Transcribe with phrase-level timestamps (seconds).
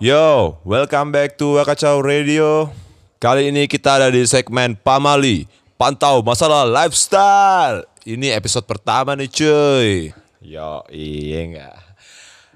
[0.00, 2.72] Yo, welcome back to Wakacau Radio.
[3.20, 5.44] Kali ini kita ada di segmen Pamali,
[5.76, 7.84] pantau masalah lifestyle.
[8.08, 10.08] Ini episode pertama nih cuy.
[10.40, 11.76] Yo, iya enggak.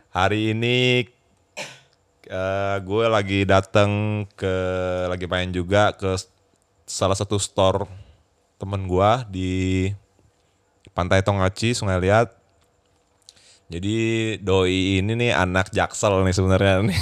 [0.09, 1.05] Hari ini
[2.33, 4.57] eh, gue lagi datang ke
[5.13, 6.17] lagi main juga ke
[6.89, 7.85] salah satu store
[8.57, 9.53] temen gue di
[10.97, 12.44] Pantai Tongaci, Sungai Liat.
[13.65, 13.97] Jadi
[14.45, 17.01] doi ini nih anak Jaksel nih sebenarnya nih.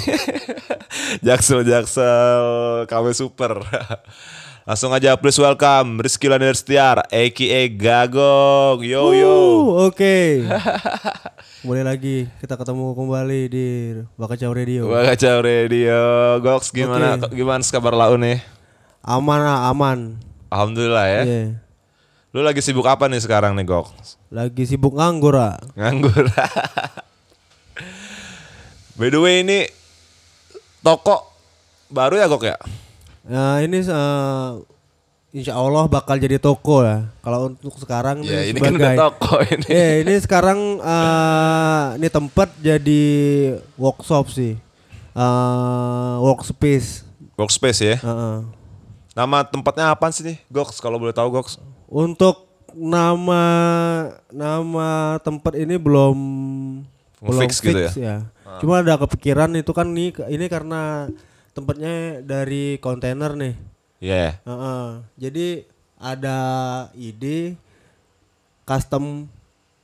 [1.27, 2.45] jaksel Jaksel
[2.87, 3.59] KW Super.
[4.69, 8.79] Langsung aja please welcome Rizky Landerstiar aka Gagong.
[8.87, 9.35] Yo yo.
[9.35, 10.47] Uh, Oke.
[11.67, 13.67] Boleh lagi kita ketemu kembali di
[14.15, 14.87] Bakacau Radio.
[14.87, 15.99] Wakacau Radio.
[16.39, 17.35] Goks gimana Oke.
[17.35, 18.39] gimana kabar lau nih?
[19.03, 20.15] Aman ah, aman.
[20.47, 21.23] Alhamdulillah ya.
[21.27, 21.43] Iya.
[22.33, 24.17] Lu lagi sibuk apa nih sekarang nih Goks?
[24.33, 25.61] Lagi sibuk nganggur ah.
[25.77, 26.33] Nganggur.
[28.97, 29.69] By the way ini
[30.81, 31.29] toko
[31.93, 32.57] baru ya Gok ya?
[33.29, 34.49] Nah, ini eh,
[35.37, 37.05] Insya Allah bakal jadi toko ya.
[37.21, 39.67] Kalau untuk sekarang Ya nih ini kan udah sebagai toko ini.
[39.69, 43.05] Iya, ini sekarang eh, ini tempat jadi
[43.77, 44.57] workshop sih.
[45.13, 47.05] Eh, workspace.
[47.37, 47.97] Workspace ya.
[48.01, 48.37] Heeh.
[49.13, 51.61] Nama tempatnya apa sih nih Goks kalau boleh tahu Goks?
[51.93, 53.45] Untuk nama
[54.33, 56.17] nama tempat ini belum
[57.21, 58.25] belum Fix gitu ya.
[58.65, 61.13] Cuma ada kepikiran itu kan nih ini karena
[61.53, 63.55] tempatnya dari kontainer nih.
[64.01, 64.41] Iya.
[64.41, 64.85] Heeh.
[65.21, 65.47] Jadi
[66.01, 66.39] ada
[66.97, 67.61] ide
[68.65, 69.29] custom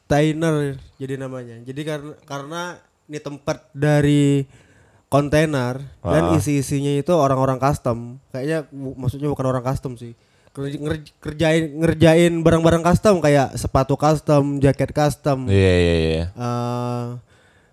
[0.09, 1.61] container jadi namanya.
[1.69, 2.63] Jadi karena karena
[3.05, 4.49] ini tempat dari
[5.13, 6.37] kontainer dan Ah.
[6.41, 8.17] isi-isinya itu orang-orang custom.
[8.33, 10.17] Kayaknya maksudnya bukan orang custom sih.
[11.19, 15.47] Kerjain ngerjain barang-barang custom kayak sepatu custom, jaket custom.
[15.47, 16.25] Iya iya iya.
[16.35, 17.05] Eh,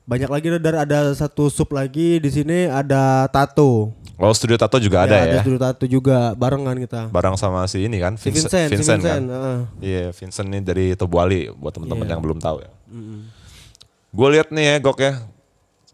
[0.06, 3.90] banyak lagi dan ada satu sub lagi di sini ada tato.
[4.16, 5.42] Oh studio tato juga ada Ada ya.
[5.42, 7.10] studio tato juga barengan kita.
[7.10, 9.20] Barang sama si ini kan Si Vincent, Vincent, si Vincent, kan.
[9.20, 9.60] Vincent, heeh.
[9.82, 12.12] Iya Vincent ini dari Tobuali buat teman-teman Iya.
[12.16, 12.70] yang belum tahu ya.
[14.16, 15.14] Gue lihat nih ya Gok ya.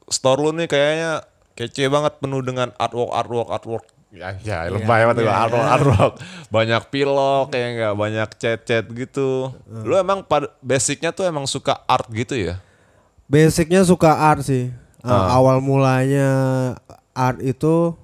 [0.06, 1.23] Store lu nih kayaknya
[1.56, 3.85] kece banget penuh dengan artwork artwork artwork.
[4.11, 6.13] Ya, ya lebay banget gua, artwork artwork.
[6.51, 9.55] Banyak pilok kayak enggak banyak cat-cat gitu.
[9.66, 12.59] Lu emang pada basicnya tuh emang suka art gitu ya?
[13.25, 14.67] Basicnya suka art sih.
[14.99, 15.39] Uh, Ah.
[15.39, 16.29] Awal mulanya
[17.11, 17.95] art itu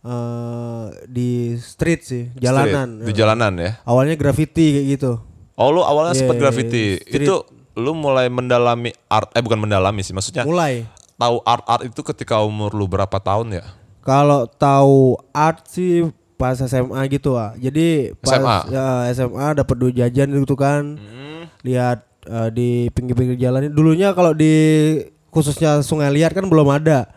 [0.00, 3.04] uh, di street sih, jalanan.
[3.04, 3.70] Street, Di jalanan ya.
[3.84, 5.12] Awalnya graffiti kayak gitu.
[5.54, 6.84] Oh lu awalnya Iya, sempet iya, graffiti.
[6.98, 7.28] street.
[7.28, 7.44] Itu
[7.76, 10.86] lu mulai mendalami art eh bukan mendalami sih maksudnya Mulai.
[11.14, 13.64] tahu art-art itu ketika umur lu berapa tahun ya?
[14.04, 16.04] Kalau tahu art sih
[16.36, 17.56] pas SMA gitu ah.
[17.56, 18.58] Jadi pas SMA?
[18.68, 18.84] ya,
[19.16, 21.00] SMA dapat duit jajan gitu kan.
[21.00, 21.48] Hmm.
[21.64, 23.72] Lihat uh, di pinggir-pinggir jalan.
[23.72, 24.52] Dulunya kalau di
[25.32, 27.08] khususnya Sungai Liat kan belum ada.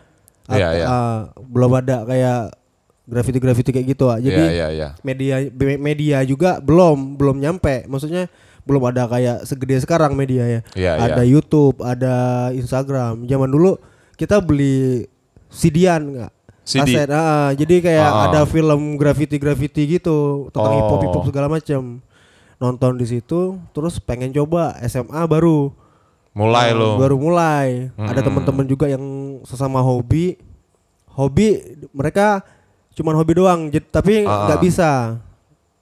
[0.48, 0.86] Iya, At- iya.
[0.88, 2.56] uh, belum ada kayak
[3.04, 4.16] graffiti-graffiti kayak gitu ah.
[4.16, 4.88] Jadi Iya iya iya.
[5.04, 5.44] media
[5.76, 8.32] media juga belum belum nyampe maksudnya
[8.68, 11.32] belum ada kayak segede sekarang media ya Iya, ada iya.
[11.36, 13.80] YouTube ada Instagram zaman dulu
[14.20, 15.08] kita beli
[15.48, 16.32] CD-an nggak
[16.68, 16.84] CD.
[16.84, 18.24] kaset ah, jadi kayak Ah.
[18.28, 20.76] ada film graffiti graffiti gitu tentang Oh.
[20.76, 22.04] hip hop hip hop segala macam
[22.56, 23.40] nonton di situ
[23.70, 25.72] terus pengen coba SMA baru
[26.30, 26.90] Mulai Ah, lu.
[26.96, 28.26] baru mulai ada Mm-mm.
[28.44, 29.02] teman-teman juga yang
[29.42, 30.36] sesama hobi
[31.08, 31.58] hobi
[31.90, 32.44] mereka
[32.92, 34.60] cuman hobi doang tapi nggak ah.
[34.60, 34.90] bisa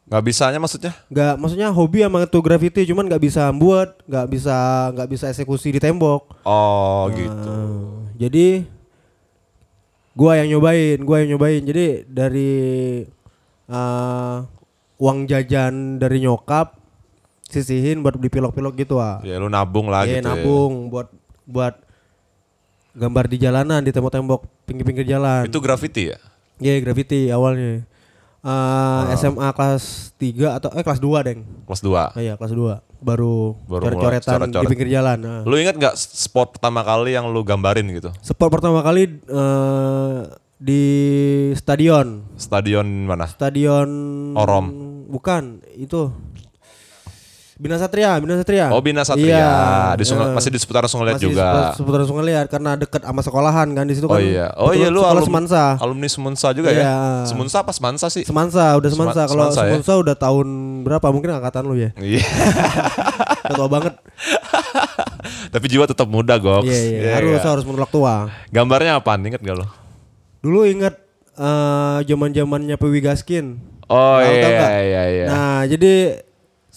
[0.07, 0.93] Nggak bisanya maksudnya?
[1.09, 4.57] nggak maksudnya hobi emang itu graffiti cuman nggak bisa buat nggak bisa
[4.95, 7.51] nggak bisa eksekusi di tembok Oh gitu.
[7.51, 8.63] Nah, jadi
[10.17, 12.55] gua yang nyobain gua yang nyobain jadi dari
[13.67, 14.37] eh,
[14.97, 16.73] uang jajan dari nyokap
[17.47, 20.25] sisihin buat beli pilok-pilok gitu ah Ya lu nabung lah Iya gitu.
[20.25, 20.33] ya.
[20.35, 21.09] nabung buat
[21.45, 21.75] buat
[22.93, 25.45] gambar di jalanan di tembok-tembok pinggir-pinggir jalan.
[25.45, 26.19] Itu graffiti ya?
[26.57, 27.85] Iya graffiti awalnya.
[28.47, 31.43] Eh, SMA kelas 3 atau eh kelas 2 deng.
[31.67, 32.15] Kelas 2.
[32.15, 34.71] Oh, iya kelas 2 baru, Baru coret-coretan di coret-coret.
[34.71, 35.19] pinggir jalan.
[35.19, 35.43] Nah.
[35.43, 38.15] Lu inget nggak spot pertama kali yang lu gambarin gitu?
[38.23, 40.19] Sport pertama kali eh,
[40.63, 40.83] di
[41.59, 42.23] stadion.
[42.39, 43.27] Stadion mana?
[43.27, 43.91] Stadion
[44.39, 44.67] Orom.
[45.07, 46.11] Bukan, itu
[47.57, 48.69] Bina Satria, Bina Satria.
[48.69, 49.33] Oh Bina Satria.
[49.33, 49.53] Iya,
[49.97, 50.37] di sungai, eh.
[50.37, 51.41] masih di seputaran Sungai Liat Masih juga.
[51.41, 54.21] seputar- seputaran Sungai Liat karena deket sama sekolahan kan di situ Oh kan.
[54.21, 54.47] iya.
[54.55, 55.81] Oh iya lu alum- Semansa.
[55.81, 56.85] Alumni Semunsa juga Iya.
[56.85, 56.97] ya?
[57.25, 58.23] Semunsa apa Semansa sih?
[58.23, 59.23] Semansa, udah Sema- Semansa.
[59.25, 59.69] Kalau Semansa ya?
[59.73, 60.47] Semansa udah tahun
[60.85, 61.07] berapa?
[61.09, 61.91] Mungkin angkatan lu ya.
[61.97, 62.21] Iya.
[63.57, 63.95] Tua banget.
[65.55, 66.69] Tapi jiwa tetap muda, Goks.
[66.69, 67.01] Iya, iya.
[67.01, 67.49] Iya Harus nggak?
[67.49, 68.15] harus menolak tua.
[68.49, 69.25] Gambarnya apaan?
[69.25, 69.67] Ingat gak lo?
[70.39, 70.93] Dulu inget
[71.33, 73.65] eh, zaman-zamannya Pewi Gaskin.
[73.87, 74.71] Oh tahu iya, nggak?
[74.83, 75.27] iya, iya.
[75.27, 75.93] Nah, jadi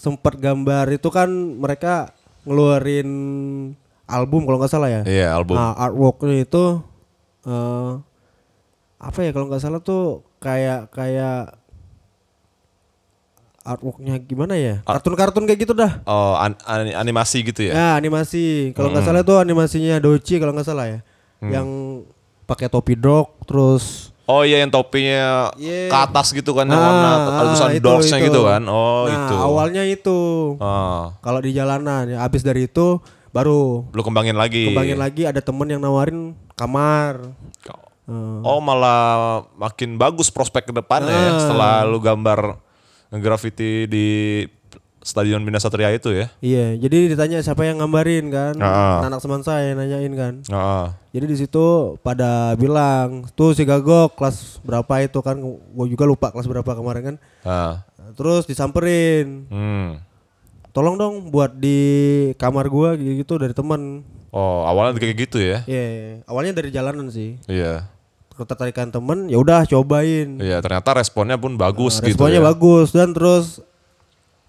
[0.00, 1.28] sempat gambar itu kan
[1.60, 2.16] mereka
[2.48, 3.10] ngeluarin
[4.08, 5.02] album kalau nggak salah ya.
[5.04, 5.60] Iya, album.
[5.60, 6.80] Nah, artworknya itu
[7.44, 7.92] eh
[9.00, 11.52] apa ya kalau nggak salah tuh kayak kayak
[13.60, 14.80] artworknya gimana ya?
[14.88, 16.00] Kartun-kartun kayak gitu dah.
[16.08, 17.72] Oh, an- an- animasi gitu ya?
[17.76, 18.72] Ya animasi.
[18.72, 20.98] Kalau nggak salah tuh animasinya Doci kalau nggak salah ya.
[21.44, 21.68] Yang
[22.48, 25.90] pakai topi dog terus Oh iya yang topinya Iya.
[25.90, 27.70] ke atas gitu kan yang Ah, warna ah,
[28.22, 28.30] itu.
[28.30, 28.62] gitu kan.
[28.64, 29.34] Oh nah, itu.
[29.34, 30.18] awalnya itu
[30.56, 34.70] Ah, kalau di jalanan ya habis dari itu baru lu kembangin lagi.
[34.70, 37.34] kembangin lagi ada temen yang nawarin kamar.
[38.06, 39.02] Eh, Oh malah
[39.54, 41.38] makin bagus prospek ke depannya ya Ah.
[41.38, 42.58] setelah lu gambar
[43.08, 44.08] ngegraffiti di
[45.00, 46.28] Stadion Bina Satria itu ya.
[46.38, 48.54] Iya, jadi ditanya siapa yang gambarin kan?
[48.56, 49.00] Ah.
[49.00, 50.34] Anak teman saya nanyain kan.
[50.46, 50.92] Ah.
[51.08, 51.66] Jadi di situ
[51.98, 55.40] pada bilang, tuh si Gagok kelas berapa itu kan?
[55.40, 57.16] Gue juga lupa kelas berapa kemarin kan.
[57.40, 57.74] Ah.
[58.12, 60.04] Terus disamperin, Hmm.
[60.70, 61.80] tolong dong buat di
[62.36, 64.04] kamar gua gitu dari temen.
[64.30, 65.64] Oh awalnya kayak gitu ya?
[65.64, 67.40] Iya, awalnya dari jalanan sih.
[67.46, 67.88] Iya.
[68.30, 70.38] Ketertarikan temen, ya udah cobain.
[70.38, 72.46] Iya ternyata responnya pun bagus Nah, gitu responnya ya.
[72.46, 73.64] bagus dan terus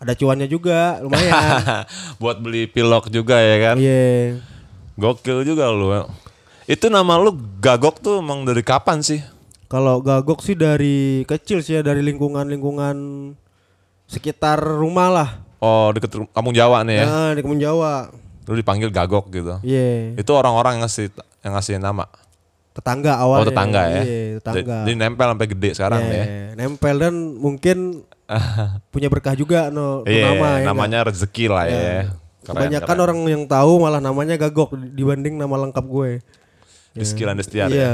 [0.02, 1.86] ada cuannya juga, lumayan.
[2.22, 3.76] Buat beli pilok juga ya kan.
[3.78, 4.42] Iya.
[4.98, 5.94] Gokil juga lu.
[6.66, 9.22] Itu nama lu Gagok tuh emang dari kapan sih?
[9.72, 12.98] Kalau gagok sih dari kecil sih ya dari lingkungan-lingkungan
[14.04, 15.30] sekitar rumah lah.
[15.64, 17.06] Oh deket kampung Jawa nih ya.
[17.08, 18.12] Nah, di Kebun Jawa.
[18.50, 19.64] Lu dipanggil Gagok gitu.
[19.64, 20.20] Iya.
[20.20, 21.08] Itu orang-orang yang ngasih
[21.40, 22.04] yang ngasih nama.
[22.76, 23.48] Tetangga Oh awalnya.
[23.48, 24.02] tetangga ya.
[24.04, 24.78] Iya, tetangga.
[24.84, 26.26] Jadi nempel sampai gede sekarang Iya, ya.
[26.60, 27.78] Nempel dan mungkin
[28.90, 30.66] punya berkah juga no, Iya, nama ya.
[30.66, 31.72] namanya rezeki lah ya.
[31.72, 32.04] nggak?
[32.42, 33.04] Keren, Kebanyakan keren.
[33.04, 36.12] orang yang tahu malah namanya gagok dibanding nama lengkap gue.
[36.92, 37.76] Rizky Landestiar ya.
[37.78, 37.94] Iya.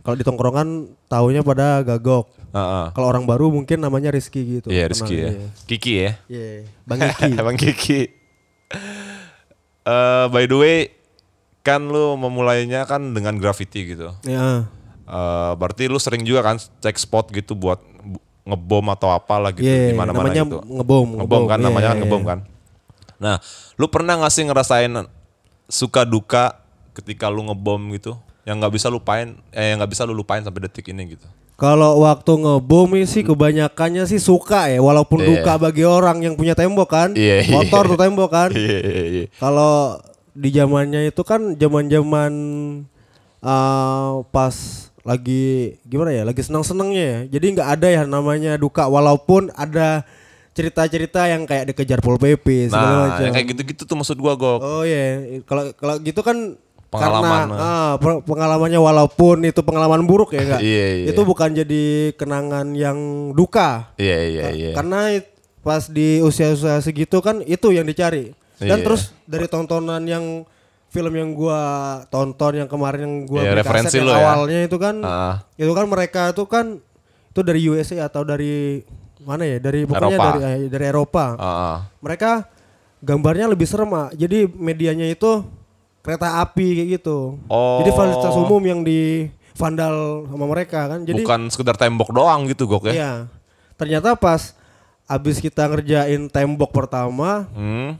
[0.00, 0.68] Kalau di tongkrongan
[1.06, 2.28] taunya pada gagok.
[2.50, 2.86] Heeh.
[2.90, 4.68] Kalau orang baru mungkin namanya Rizky gitu.
[4.68, 5.30] Iya Rizky ya.
[5.30, 5.48] kenalnya.
[5.64, 6.10] Kiki ya.
[6.26, 6.48] Iya,
[6.82, 7.30] Bang Iki.
[7.46, 8.00] Bang Kiki.
[9.82, 10.76] Eh by the way,
[11.60, 14.12] kan lu memulainya kan dengan graffiti gitu.
[14.22, 14.66] ya.
[15.02, 19.64] Eh berarti lu sering juga kan cek spot gitu buat bu- ngebom atau apalah gitu
[19.64, 20.58] Iya, di mana-mana namanya gitu.
[20.66, 22.28] ngebom, Ngebom ngebom, kan iya, namanya kan iya, ngebom iya.
[22.28, 22.38] kan.
[23.20, 23.36] Nah,
[23.76, 24.92] lu pernah gak sih ngerasain
[25.68, 26.58] suka duka
[26.92, 28.18] ketika lu ngebom gitu?
[28.42, 31.28] Yang nggak bisa lupain, eh yang nggak bisa lu lupain sampai detik ini gitu.
[31.60, 35.44] Kalau waktu ngebom sih kebanyakannya sih suka ya, walaupun Iya.
[35.44, 37.52] duka bagi orang yang punya tembok kan, Iya, iya.
[37.52, 38.48] motor tuh tembok kan.
[38.56, 39.24] Iya, iya, iya.
[39.36, 40.00] Kalau
[40.32, 42.32] di zamannya itu kan zaman-zaman
[43.40, 44.56] eh, pas
[45.10, 45.44] lagi
[45.82, 47.18] gimana ya, lagi senang-senangnya ya.
[47.28, 50.06] Jadi nggak ada ya namanya duka, walaupun ada
[50.50, 53.22] cerita-cerita yang kayak dikejar pol pp segala Nah, macam.
[53.26, 54.58] yang kayak gitu-gitu tuh maksud gua Gok.
[54.60, 55.02] Oh iya,
[55.42, 56.54] kalau kalau gitu kan
[56.90, 60.60] Pengalaman, karena ah, pe- pengalamannya walaupun itu pengalaman buruk ya enggak.
[60.66, 61.06] Iya, iya.
[61.14, 61.82] Itu bukan jadi
[62.18, 62.98] kenangan yang
[63.30, 63.94] duka.
[63.94, 64.70] Iya, iya, iya.
[64.74, 65.22] Karena
[65.62, 68.34] pas di usia-usia segitu kan itu yang dicari.
[68.58, 68.84] Dan Iya.
[68.84, 70.42] terus dari tontonan yang
[70.90, 71.60] film yang gua
[72.06, 74.18] tonton yang kemarin yang gua Iya, beli referensi yang lo ya.
[74.20, 75.34] awalnya itu kan Ah.
[75.54, 76.66] itu kan mereka itu kan
[77.30, 78.82] itu dari USA atau dari
[79.20, 79.56] mana ya?
[79.56, 80.26] Dari pokoknya Eropa.
[80.34, 81.78] dari eh, dari Eropa ah.
[81.98, 82.50] mereka
[82.98, 84.10] gambarnya lebih serem ah.
[84.10, 85.46] Jadi medianya itu
[86.00, 87.38] kereta api kayak gitu.
[87.46, 87.78] Oh.
[87.78, 91.04] Jadi fasilitas umum yang di vandal sama mereka kan.
[91.04, 92.92] Jadi Bukan sekedar tembok doang gitu Gok ya.
[92.92, 93.12] iya.
[93.76, 94.56] Ternyata pas
[95.04, 97.94] abis kita ngerjain tembok pertama, Hmm.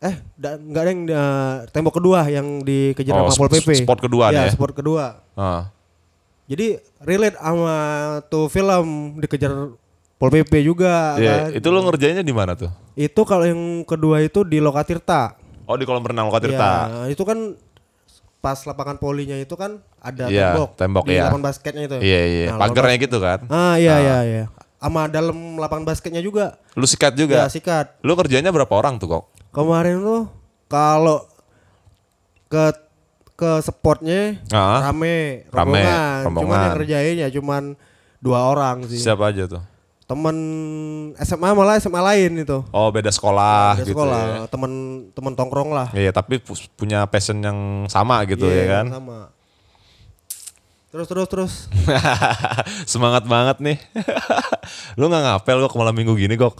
[0.00, 3.84] Eh nggak ada yang eh, tembok kedua yang dikejar Oh, sama Pol PP.
[3.84, 4.50] spot kedua ya, ya?
[4.50, 5.20] spot kedua.
[5.34, 5.68] Ah.
[6.46, 7.76] Jadi relate sama
[8.26, 9.76] tuh film dikejar
[10.16, 11.56] Pol PP juga Iya, kan.
[11.56, 12.72] itu lo ngerjainnya di mana tuh?
[12.92, 15.36] Itu kalau yang kedua itu di Lokatirta.
[15.64, 16.70] Oh di kolam renang Lokatirta.
[17.06, 17.56] Ya, itu kan
[18.38, 21.22] pas lapangan polinya itu kan ada Iya, tembok, tembok, di iya.
[21.22, 21.96] lapangan basketnya itu.
[22.00, 23.38] Iya iya, Nah, pagernya gitu kan.
[23.46, 24.44] Ah iya iya iya.
[24.76, 26.56] Sama dalam lapangan basketnya juga.
[26.72, 27.38] Lu sikat Ya juga.
[27.46, 28.00] sikat.
[28.00, 29.24] Lu kerjanya berapa orang tuh kok?
[29.50, 30.22] Kemarin tuh
[30.66, 31.26] kalau
[32.46, 32.70] ke
[33.34, 36.20] ke spotnya Ah, rame, Rame, rombongan.
[36.20, 36.60] Cuman rombongan.
[36.60, 37.62] yang kerjain ya cuman
[38.18, 39.00] dua orang sih.
[39.00, 39.62] siapa aja tuh?
[40.04, 40.36] Temen
[41.16, 42.58] SMA malah SMA lain itu.
[42.68, 44.38] Oh beda sekolah Ada gitu sekolah, ya.
[44.46, 44.72] temen
[45.08, 45.88] temen tongkrong lah.
[45.90, 48.86] Iya tapi pu- punya passion yang sama gitu Iya, ya kan.
[48.92, 49.18] Sama.
[50.90, 51.52] Terus terus terus.
[52.90, 53.78] Semangat banget nih.
[54.98, 56.58] lu nggak ngapel kok malam minggu gini kok?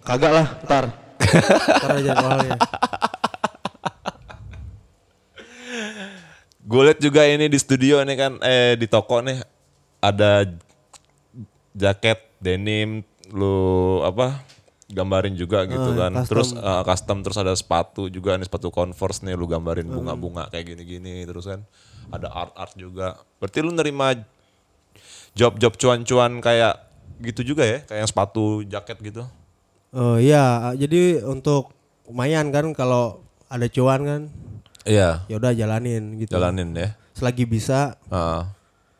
[0.00, 0.84] Kagak lah, ntar.
[1.26, 2.56] Ntar aja awalnya.
[6.66, 9.38] Gue liat juga ini di studio nih kan, eh di toko nih
[10.02, 10.42] ada
[11.72, 13.54] jaket denim, lu
[14.02, 14.42] apa
[14.86, 16.12] gambarin juga gitu Ah, kan.
[16.18, 16.26] custom.
[16.26, 20.74] Terus eh, custom terus ada sepatu juga nih sepatu Converse nih lu gambarin bunga-bunga kayak
[20.74, 21.62] gini-gini terus kan
[22.10, 23.14] ada art-art juga.
[23.38, 24.14] Berarti lu nerima
[25.38, 26.82] job-job cuan-cuan kayak
[27.22, 29.22] gitu juga ya, kayak yang sepatu jaket gitu.
[29.94, 31.70] Oh iya, jadi untuk
[32.06, 34.22] lumayan kan kalau ada cuan kan,
[34.86, 36.30] Iya, ya udah jalanin gitu.
[36.30, 36.94] jalanin ya.
[37.14, 37.98] Selagi bisa.
[38.06, 38.42] Heeh.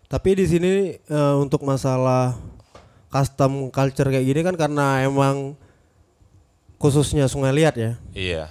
[0.07, 2.35] Tapi di sini eh, untuk masalah
[3.11, 5.55] custom culture kayak gini kan karena emang
[6.79, 7.93] khususnya Sungai Liat ya.
[8.13, 8.45] Iya.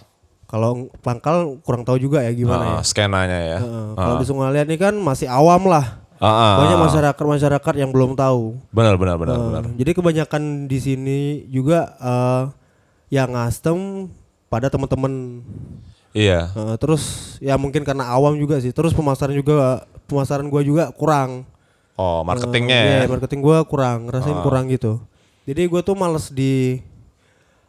[0.46, 2.78] Kalau Pangkal kurang tahu juga ya gimana ya.
[2.80, 3.58] Ah, skenanya ya.
[3.60, 6.05] Heeh, Kalau di Sungai Liat ini kan masih awam lah.
[6.26, 6.84] Ah, ah, Banyak ah.
[6.90, 8.58] masyarakat masyarakat yang belum tahu.
[8.74, 9.64] Benar benar benar Eh, benar.
[9.78, 11.20] Jadi kebanyakan di sini
[11.54, 12.44] juga eh,
[13.14, 14.10] yang custom
[14.50, 15.46] pada teman-teman.
[16.18, 16.50] Iya.
[16.50, 18.74] Eh, terus ya mungkin karena awam juga sih.
[18.74, 21.46] Terus pemasaran juga pemasaran gua juga kurang.
[21.96, 22.96] Oh, marketingnya ya.
[23.06, 25.00] iya, marketing gua kurang, ngerasain kurang gitu.
[25.46, 26.82] Jadi gua tuh males di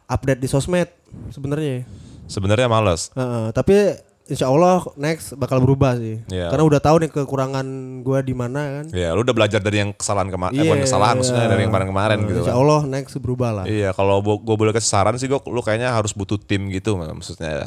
[0.09, 0.89] update di sosmed
[1.29, 1.85] sebenarnya.
[2.27, 3.07] Sebenarnya males.
[3.15, 6.19] Heeh, tapi insya Allah next bakal berubah sih.
[6.27, 6.47] Iya.
[6.47, 7.65] Karena udah tahu nih kekurangan
[8.01, 8.85] gua di mana kan.
[8.91, 11.49] Iya, lu udah belajar dari yang kesalahan kemarin, eh, Iya, bukan kesalahan maksudnya iya.
[11.49, 12.61] dari yang kemarin-kemarin Nah, gitu Insya kan.
[12.61, 13.65] Allah next berubah lah.
[13.65, 17.63] Iya, kalau gue boleh kasih saran sih, gue lu kayaknya harus butuh tim gitu, maksudnya.
[17.63, 17.65] Ya,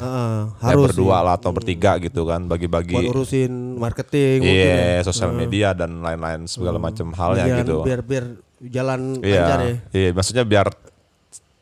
[0.61, 1.25] harus berdua sih.
[1.25, 3.09] lah atau bertiga gitu kan, buat bagi-bagi.
[3.09, 4.51] urusin marketing ya.
[4.51, 7.75] Iya, sosial media dan lain-lain segala macam halnya Biar- gitu.
[7.81, 8.25] Biar biar
[8.61, 9.75] jalan Iya, lancar ya.
[9.91, 10.67] iya, maksudnya biar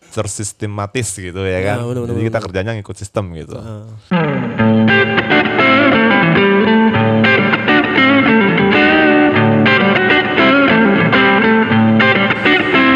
[0.09, 1.77] tersistematis gitu ya kan.
[1.79, 2.45] Nah, bener, bener, Jadi kita bener.
[2.49, 3.55] kerjanya ngikut sistem gitu.
[3.55, 3.85] Heeh.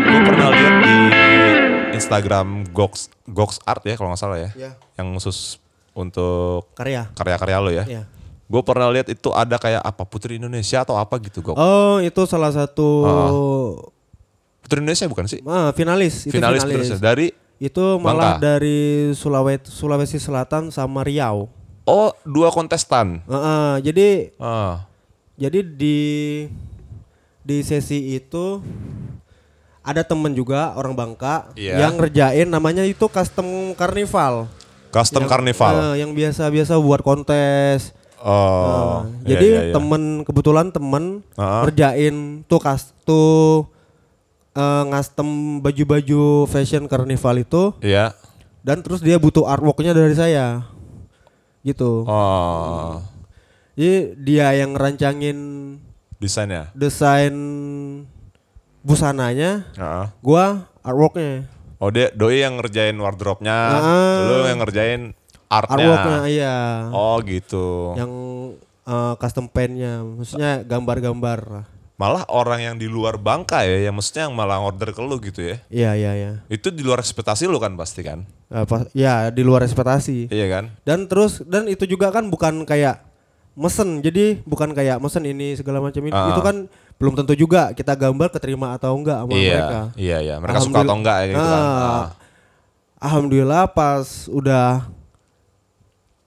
[0.03, 0.96] Gue pernah lihat di
[1.96, 4.72] Instagram Gox Gox Art ya kalau nggak salah ya, Iya.
[4.98, 5.58] yang khusus
[5.93, 7.10] untuk Karya.
[7.15, 7.86] karya-karya lo ya.
[7.88, 8.03] Iya.
[8.46, 11.58] Gue pernah lihat itu ada kayak apa Putri Indonesia atau apa gitu Gox.
[11.58, 12.88] Oh, itu salah satu
[14.74, 15.39] Putri Indonesia bukan sih?
[15.44, 16.62] ah, finalis, itu Finalis, finalis.
[16.63, 16.98] Putri Indonesia.
[17.00, 17.27] dari
[17.60, 18.44] Itu malah Bangka.
[18.50, 18.80] dari
[19.13, 21.48] Sulawesi Sulawesi Selatan sama Riau.
[21.84, 23.22] oh dua kontestan.
[23.24, 24.89] Heeh, jadi Ah,
[25.36, 26.00] jadi di
[27.39, 28.60] di sesi itu
[29.82, 31.75] ada temen juga orang Bangka Iya.
[31.77, 34.48] yang ngerjain namanya itu custom carnival.
[34.89, 35.74] custom Yang- carnival.
[35.75, 37.92] eh, yang biasa-biasa buat kontes.
[38.18, 39.74] oh, iya, jadi iya, iya.
[39.74, 41.62] temen kebetulan temen Ah.
[41.62, 43.68] ngerjain tuh kas tuh
[44.53, 45.27] eh, ngastem
[45.60, 48.13] baju-baju fashion carnival itu Iya.
[48.62, 50.65] dan terus dia butuh artworknya dari saya
[51.62, 52.03] gitu.
[52.03, 53.00] Oh,
[53.74, 55.38] Jadi dia yang ngerancangin
[56.17, 56.69] desainnya.
[56.74, 57.33] desain
[58.81, 60.05] busananya, Heeh.
[60.19, 61.48] gua artworknya.
[61.79, 64.27] Oh dia doi yang ngerjain wardrobe-nya, Ah.
[64.29, 65.01] lu yang ngerjain
[65.50, 65.75] artnya.
[65.75, 66.55] Artworknya iya.
[66.91, 67.95] Oh gitu.
[67.95, 68.12] Yang
[68.83, 71.63] eh, custom pen-nya, maksudnya gambar-gambar.
[71.93, 75.45] Malah orang yang di luar Bangka ya, yang maksudnya yang malah order ke lu gitu
[75.45, 75.57] ya.
[75.69, 76.31] Iya iya iya.
[76.50, 78.25] Itu di luar ekspektasi lu kan pasti kan?
[78.50, 80.27] Eh, pas- ya di luar ekspektasi.
[80.27, 80.73] Iya kan?
[80.81, 83.05] Dan terus dan itu juga kan bukan kayak
[83.53, 84.01] mesen.
[84.01, 86.09] Jadi bukan kayak mesen ini segala macam ini.
[86.12, 86.33] Ah.
[86.33, 86.65] Itu kan
[86.97, 89.79] belum tentu juga kita gambar keterima atau enggak sama iya, mereka.
[89.93, 90.35] iya, iya.
[90.41, 91.62] Mereka suka atau enggak ya gitu kan?
[91.62, 92.05] Ah, Ah.
[93.00, 94.89] Alhamdulillah pas udah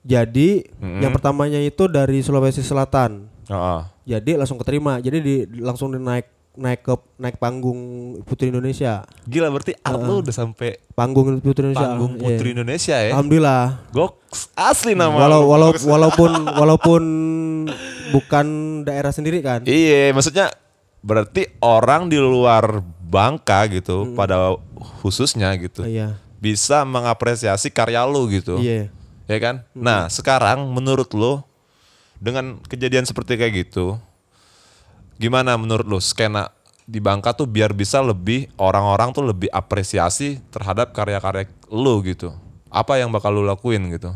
[0.07, 1.03] jadi Mm-mm.
[1.03, 3.27] yang pertamanya itu dari Sulawesi Selatan.
[3.47, 3.81] Heeh.
[4.07, 4.99] Jadi langsung keterima.
[4.99, 6.27] Jadi di langsung naik
[6.57, 7.79] naik ke naik panggung
[8.25, 9.05] Putri Indonesia.
[9.29, 11.85] Gila berarti art lu udah sampai Panggung Putri Indonesia.
[11.85, 12.25] panggung Iya.
[12.25, 13.13] Putri Indonesia ya?
[13.13, 13.65] Alhamdulillah.
[13.93, 17.03] Goks asli nama Walau walau walaupun walaupun
[18.11, 18.47] bukan
[18.89, 19.63] daerah sendiri kan.
[19.69, 20.49] Iya, maksudnya
[21.05, 24.59] berarti orang di luar Bangka gitu, pada
[24.99, 26.19] khususnya gitu, Oh, iya.
[26.43, 28.59] bisa mengapresiasi karya lu gitu.
[28.59, 28.91] Iya.
[29.31, 29.63] Ya kan?
[29.79, 31.39] Nah, sekarang menurut lu
[32.19, 33.97] dengan kejadian seperti kayak gitu,
[35.17, 36.53] gimana menurut lu skena
[36.87, 42.31] di Bangka tuh biar bisa lebih orang-orang tuh lebih apresiasi terhadap karya-karya lu gitu.
[42.71, 44.15] Apa yang bakal lu lakuin gitu?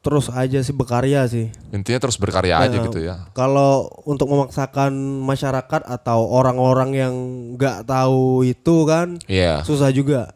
[0.00, 1.52] Terus aja sih berkarya sih.
[1.76, 3.28] Intinya terus berkarya aja Nah, gitu ya.
[3.36, 4.96] Kalau untuk memaksakan
[5.28, 7.14] masyarakat atau orang-orang yang
[7.60, 9.60] nggak tahu itu kan Iya.
[9.60, 10.32] susah juga.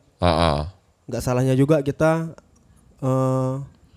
[1.09, 2.37] Nggak salahnya juga kita
[3.01, 3.53] eh,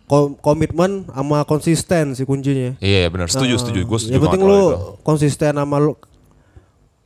[0.07, 2.79] kom- komitmen sama konsisten sih kuncinya.
[2.79, 3.79] Iya benar, setuju Eh, setuju.
[3.83, 4.77] Gue setuju Yang penting lu itu.
[5.01, 5.93] konsisten sama lu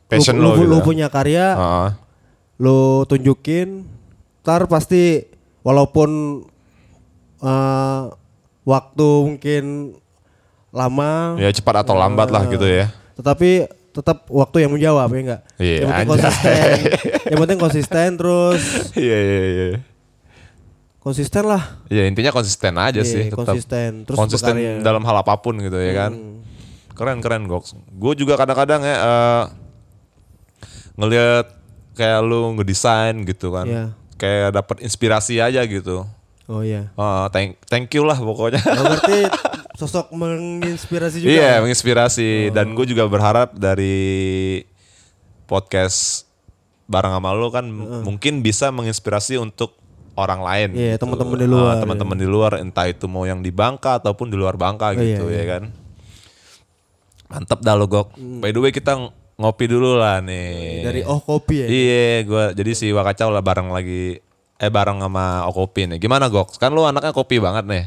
[0.07, 0.69] Passion lu, lo lu, gitu.
[0.69, 1.89] lu punya karya, Heeh.
[2.57, 3.87] lu tunjukin,
[4.41, 5.25] ntar pasti
[5.61, 6.43] walaupun
[7.39, 8.01] eh,
[8.61, 9.63] waktu mungkin
[10.69, 12.91] lama, Ya cepat atau lambat lah gitu ya.
[13.13, 15.41] tetapi tetap waktu yang menjawab ya enggak.
[15.57, 16.11] Iya, yang penting anjay.
[16.13, 16.67] konsisten,
[17.31, 18.61] yang penting konsisten terus
[18.95, 19.67] Iya iya iya.
[21.01, 21.81] Konsisten lah.
[21.89, 23.25] Ya intinya konsisten aja Iya, sih.
[23.27, 23.41] tetap.
[23.43, 24.73] konsisten, terus konsisten berkarya.
[24.77, 24.85] Hmm.
[24.85, 26.11] dalam hal apa pun gitu ya kan.
[26.93, 27.73] Keren keren Goks.
[27.89, 29.43] Gue juga kadang-kadang ya eh,
[30.93, 31.45] ngelihat
[31.97, 33.65] kayak lu ngedesain gitu kan.
[33.65, 33.85] Iya.
[34.15, 36.05] Kayak dapat inspirasi aja gitu.
[36.45, 36.93] Oh iya.
[36.93, 38.61] Eh, thank thank you lah pokoknya.
[38.61, 39.25] Oh, berarti
[39.73, 41.31] sosok menginspirasi juga.
[41.33, 41.61] Iya ya?
[41.65, 44.61] menginspirasi dan gue juga berharap dari
[45.49, 46.29] podcast
[46.85, 47.65] bareng sama lu kan
[48.03, 49.80] mungkin bisa menginspirasi untuk
[50.21, 50.69] orang lain.
[50.77, 51.03] Iya, gitu.
[51.03, 54.55] teman-teman di luar, teman-teman di luar entah itu mau yang di Bangka ataupun di luar
[54.55, 55.63] Bangka Oh, gitu iya, ya kan.
[57.31, 58.19] Mantep dah lo Gok.
[58.43, 60.83] By the way kita ng- ngopi dulu lah nih.
[60.85, 61.67] Dari Oh Kopi ya.
[61.67, 64.19] Iya, gua jadi si Wakacau lah bareng lagi
[64.61, 65.97] eh bareng sama Okopi nih.
[65.97, 66.61] Gimana Gok?
[66.61, 67.85] Kan lu anaknya kopi banget nih.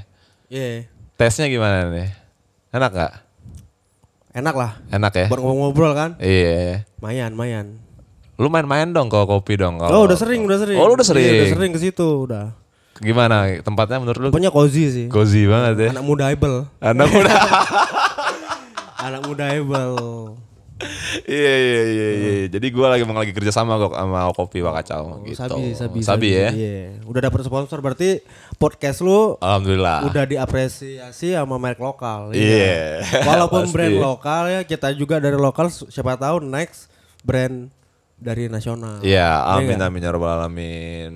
[0.51, 0.91] Iya.
[1.15, 2.11] Tesnya gimana nih?
[2.75, 3.13] Enak gak?
[4.35, 4.73] Enak lah.
[4.91, 5.27] Enak ya?
[5.31, 6.11] Buat ngobrol-ngobrol kan.
[6.19, 6.83] Iya.
[6.99, 7.79] Mayan, mayan.
[8.35, 9.79] Lu main-main dong kalau kopi dong.
[9.79, 10.77] Oh, Kalau udah sering, udah sering.
[10.77, 11.31] Oh, lu udah Iya, sering.
[11.37, 12.51] udah sering ke situ, udah.
[12.97, 14.29] Gimana tempatnya menurut lu?
[14.31, 15.07] Pokoknya cozy sih.
[15.07, 15.91] Cozy banget ya.
[15.95, 16.67] Anak muda able.
[16.79, 17.35] Anak muda.
[19.07, 19.91] Anak muda able.
[21.25, 22.35] Iya iya iya iya.
[22.51, 25.39] Jadi gua lagi mau lagi kerja sama kok sama Kopi Wakacau gitu.
[25.39, 26.51] Sabi, sabi, Sabi ya.
[26.51, 27.03] Iya.
[27.05, 28.19] Udah dapet sponsor berarti
[28.57, 30.03] podcast lu Alhamdulillah.
[30.05, 32.31] udah diapresiasi sama merek lokal.
[32.31, 33.07] Iya.
[33.23, 33.73] Walaupun Pasti.
[33.73, 36.91] brand lokal ya kita juga dari lokal siapa tahu next
[37.23, 37.71] brand
[38.25, 39.05] dari nasional.
[39.05, 39.89] Iya, amin nggak?
[39.93, 41.13] amin ya rabbal alamin.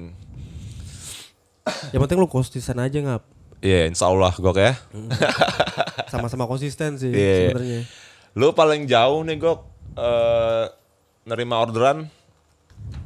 [1.91, 3.23] Yang penting lu konsisten aja ngap.
[3.59, 4.77] Iya, insya Allah gok ya.
[6.13, 7.51] Sama-sama konsisten sih Iya.
[7.51, 7.81] sebenarnya.
[8.37, 9.61] Lu paling jauh nih gok
[9.97, 10.65] eh,
[11.25, 12.07] nerima orderan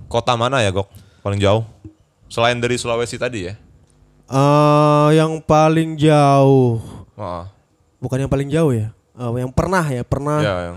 [0.07, 0.91] kota mana ya gok?
[1.23, 1.65] Paling jauh?
[2.29, 3.55] Selain dari Sulawesi tadi ya?
[4.29, 6.81] Eh, yang paling jauh,
[7.13, 7.45] Oh,
[8.01, 8.91] bukan yang paling jauh ya.
[9.13, 10.77] Eh, yang pernah ya, pernah ya, yang,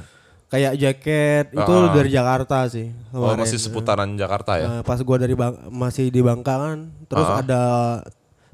[0.56, 1.92] kayak jaket itu Ah.
[1.92, 2.88] dari Jakarta sih.
[3.12, 4.68] oh masih seputaran Jakarta ya?
[4.70, 7.40] Eh, pas gua dari Bang- masih di Bangka kan, terus Ah.
[7.40, 7.62] ada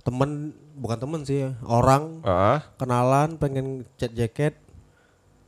[0.01, 4.57] temen bukan temen sih, orang Ah, kenalan pengen cat jaket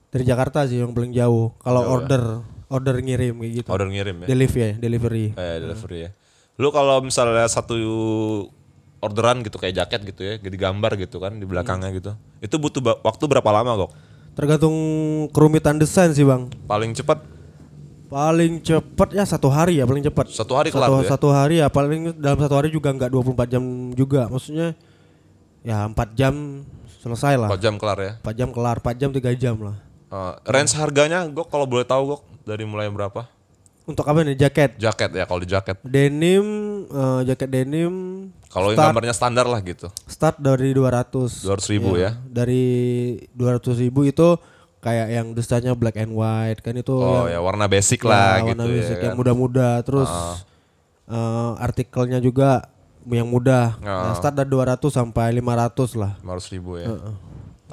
[0.07, 1.57] dari Jakarta sih yang paling jauh.
[1.57, 1.93] Kalau Jauh ya?
[1.95, 2.24] order
[2.69, 3.67] order ngirim kayak gitu.
[3.67, 4.27] order ngirim ya?
[4.27, 5.25] Delivery ya, delivery.
[5.31, 6.10] Eh, delivery ya.
[6.55, 7.74] Lu kalau misalnya satu
[9.00, 11.98] orderan gitu kayak jaket gitu ya, jadi gambar gitu kan di belakangnya Hmm.
[11.98, 12.12] gitu.
[12.39, 13.91] Itu butuh waktu berapa lama kok?
[14.33, 14.75] Tergantung
[15.29, 16.50] kerumitan desain sih bang.
[16.65, 17.22] Paling cepat
[18.13, 20.29] Paling cepet ya satu hari ya paling cepet.
[20.29, 21.09] satu hari Satu, kelar tuh ya?
[21.09, 23.63] satu hari ya paling dalam satu hari juga nggak 24 jam
[23.98, 24.29] juga.
[24.29, 24.77] Maksudnya
[25.65, 26.61] ya 4 jam
[27.01, 27.50] selesai lah.
[27.50, 28.13] 4 jam kelar ya.
[28.22, 29.75] 4 jam kelar, 4 jam 3 jam lah.
[30.13, 33.25] Uh, range harganya gok kalau boleh tahu gok dari mulai berapa?
[33.89, 34.77] Untuk apa nih jaket?
[34.77, 35.75] Jaket ya kalau di jaket.
[35.81, 36.46] Denim,
[36.87, 37.91] eh, jaket denim
[38.53, 39.89] Kalau yang gambarnya standar lah gitu.
[40.05, 41.42] start dari 200.
[41.42, 42.13] 200 ribu ya.
[42.24, 42.63] Dari
[43.33, 44.37] 200 ribu itu
[44.77, 48.51] kayak yang desainnya black and white kan itu Oh yang ya warna basic lah ya,
[48.51, 48.75] gitu warna ya.
[48.77, 49.05] basic kan.
[49.09, 50.11] yang muda-muda terus
[51.07, 52.68] eh, artikelnya juga
[53.03, 53.75] yang mudah.
[53.83, 54.11] Ah.
[54.11, 56.11] Nah, start dari 200 sampai 500 lah.
[56.24, 56.87] 500 ribu ya.
[56.87, 57.09] Untuk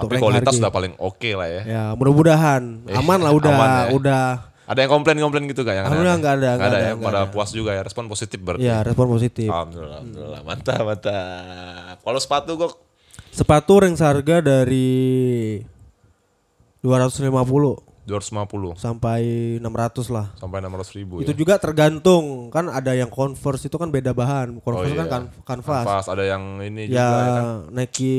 [0.07, 0.63] Tapi rank kualitas harga.
[0.65, 1.63] udah paling oke lah ya.
[1.63, 3.85] Ya, mudah-mudahan aman lah udah Aman ya.
[3.95, 4.23] udah
[4.71, 5.75] Ada yang komplain-komplain gitu gak?
[5.75, 6.93] Yang Alhamdulillah nggak ada, Nggak ada, ada, ya.
[6.95, 7.33] nggak Pada ada.
[7.35, 7.83] puas juga ya.
[7.83, 8.63] Respon positif berarti.
[8.63, 9.51] ya respon positif.
[9.51, 10.41] Alhamdulillah, alhamdulillah.
[10.47, 11.97] Mantap, mantap.
[11.99, 12.73] Kalau sepatu kok
[13.31, 15.59] Sepatu range harga dari
[16.81, 19.21] 250 250 sampai
[19.57, 20.27] 600 lah.
[20.35, 21.37] sampai 600 ribu Itu ya.
[21.37, 24.59] juga tergantung kan ada yang Converse itu kan beda bahan.
[24.59, 25.07] Converse Oh, kan iya.
[25.09, 25.85] kan canvas.
[25.85, 27.45] Kanvas ada yang ini Ya juga ya kan.
[27.73, 28.17] Nike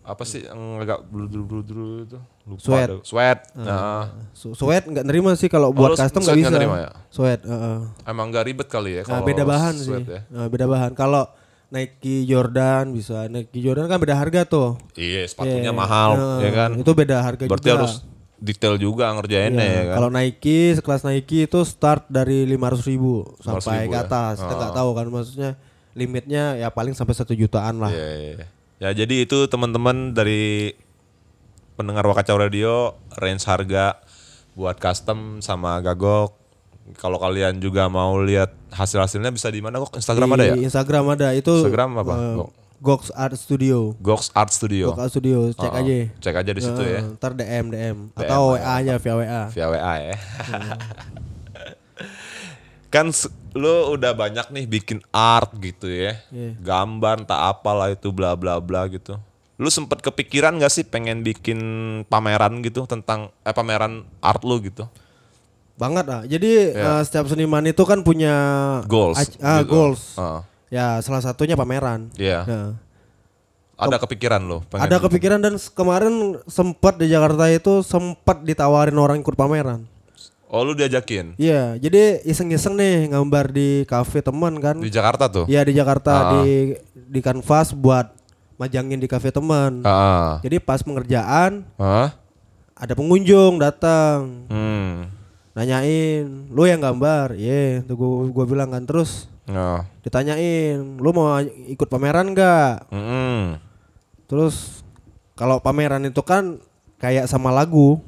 [0.00, 2.18] Apa sih yang agak bludru-bludru itu?
[2.44, 2.88] Lupa Sweat.
[2.88, 2.98] deh.
[3.02, 3.38] Sweat.
[3.56, 6.54] Nah, su- sweat nggak nerima sih kalau Oh, buat lu custom nggak nggak bisa.
[6.56, 6.90] nerima ya?
[7.08, 7.78] Sweat, heeh.
[8.04, 10.14] emang gak ribet kali ya Nah, kalau beda bahan sweat sih.
[10.14, 10.20] ya.
[10.28, 10.90] Nah, beda bahan.
[10.92, 11.26] Kalau
[11.66, 13.26] Nike Jordan bisa.
[13.26, 14.78] Nike Jordan kan beda harga tuh.
[14.94, 15.74] Iya, sepatunya Iya.
[15.74, 16.70] mahal Heeh, ya kan.
[16.76, 17.78] Itu beda harga Berarti juga.
[17.82, 17.92] harus
[18.36, 19.94] detail juga ngerjainnya Iya, ya kan.
[19.96, 24.02] Kalau Nike sekelas Nike itu start dari 500 ribu sampai 500.000 ke ya?
[24.02, 24.34] atas.
[24.38, 24.76] Kita nggak Oh.
[24.76, 25.50] tahu kan maksudnya
[25.92, 27.88] limitnya ya paling sampai satu jutaan lah.
[27.88, 28.46] Iya, iya, iya.
[28.76, 30.76] Ya jadi itu teman-teman dari
[31.74, 34.00] pendengar Wakacau Radio range harga
[34.52, 36.36] buat custom sama gagok.
[36.94, 39.96] Kalau kalian juga mau lihat hasil-hasilnya bisa di mana kok?
[39.96, 40.54] Instagram Di ada ya?
[40.60, 41.50] Instagram ada itu.
[41.56, 42.14] Instagram apa?
[42.36, 42.50] Gok.
[42.78, 43.96] Gox Art Studio.
[43.98, 44.90] Gox Art Studio.
[44.90, 45.96] Gox Art Studio, cek Oh, aja.
[46.18, 47.00] Cek aja di situ ya.
[47.00, 49.42] Eh, Ntar DM DM atau WA-nya via WA.
[49.48, 50.16] Via WA ya.
[52.88, 56.20] kan se- lu udah banyak nih bikin art gitu ya.
[56.28, 56.56] Iya.
[56.58, 59.16] Gambar tak apalah itu bla bla bla gitu.
[59.56, 61.58] Lu sempet kepikiran gak sih pengen bikin
[62.06, 64.84] pameran gitu tentang eh pameran art lu gitu?
[65.74, 66.22] Banget ah.
[66.22, 68.34] Jadi eh, setiap seniman itu kan punya
[68.84, 69.16] Goals.
[69.40, 69.72] ah, gitu.
[69.72, 70.02] goals.
[70.14, 72.10] Ah, Ya, salah satunya pameran.
[72.14, 72.42] Iya.
[72.42, 72.70] Nah,
[73.78, 76.14] Ada kepikiran lu pengen ada kepikiran dan kemarin
[76.46, 79.84] sempat di Jakarta itu sempat ditawarin orang ikut pameran.
[80.46, 84.78] Oh lu diajakin Iya, jadi iseng-iseng nih gambar di kafe teman kan.
[84.78, 85.44] di Jakarta tuh?
[85.44, 86.24] Iya di Jakarta Ah.
[86.40, 88.16] di di kanvas buat
[88.56, 89.84] majangin di kafe teman.
[89.84, 90.40] Ah.
[90.40, 92.16] Jadi pas pengerjaan Hah?
[92.72, 95.12] ada pengunjung datang Hmm.
[95.52, 99.86] nanyain, "Lu yang gambar?" Iya, tuh gua, gua bilang kan terus Nah.
[100.02, 103.62] ditanyain, "Lu mau ikut pameran nggak?" Mm-mm.
[104.26, 104.82] Terus
[105.34, 106.58] kalau pameran itu kan
[106.98, 108.02] kayak sama lagu.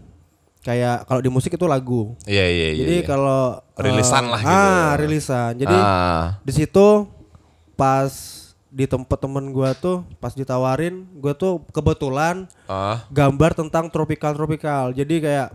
[0.59, 2.18] Kayak kalau di musik itu lagu.
[2.27, 2.81] Iya iya iya.
[2.83, 3.07] Jadi iya.
[3.07, 4.98] kalau Rilisan eh, lah gitu Ah, ya.
[4.98, 5.53] rilisan.
[5.55, 6.24] Jadi ah.
[6.42, 7.07] di situ
[7.79, 8.11] pas
[8.68, 13.07] di tempat temen gua tuh pas ditawarin gua tuh kebetulan Ah.
[13.09, 15.48] gambar tentang tropikal tropikal jadi kayak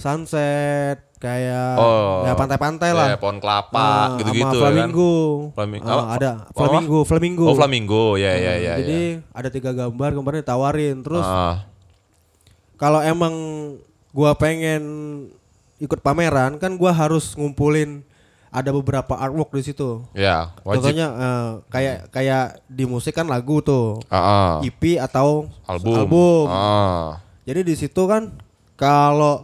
[0.00, 2.28] sunset kayak Oh.
[2.28, 3.06] ya pantai-pantai lah.
[3.08, 4.60] Kayak pohon kelapa Ah, gitu-gitu ya kan.
[4.60, 5.14] flamingo.
[5.56, 5.88] Flamingo.
[5.88, 6.04] Apa?
[6.12, 7.44] ada flamingo, flamingo.
[7.48, 8.72] Oh flamingo, ya ya Ah, ya.
[8.84, 9.00] Jadi
[9.32, 10.96] ada tiga gambar kemarin ditawarin.
[11.00, 11.64] Terus Ah,
[12.76, 13.32] kalau emang
[14.12, 14.82] gua pengen
[15.76, 18.04] ikut pameran kan gua harus ngumpulin
[18.48, 20.06] ada beberapa artwork di situ.
[20.14, 20.78] ya wajib.
[20.78, 23.98] Contohnya eh, kayak kayak di musik kan lagu tuh.
[24.06, 24.52] Ah, ah.
[24.60, 25.94] EP atau album.
[25.96, 26.46] album.
[26.46, 27.18] Ah.
[27.42, 28.30] Jadi di situ kan
[28.74, 29.42] kalau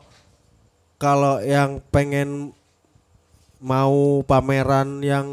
[1.01, 2.53] kalau yang pengen
[3.59, 5.27] mau pameran yang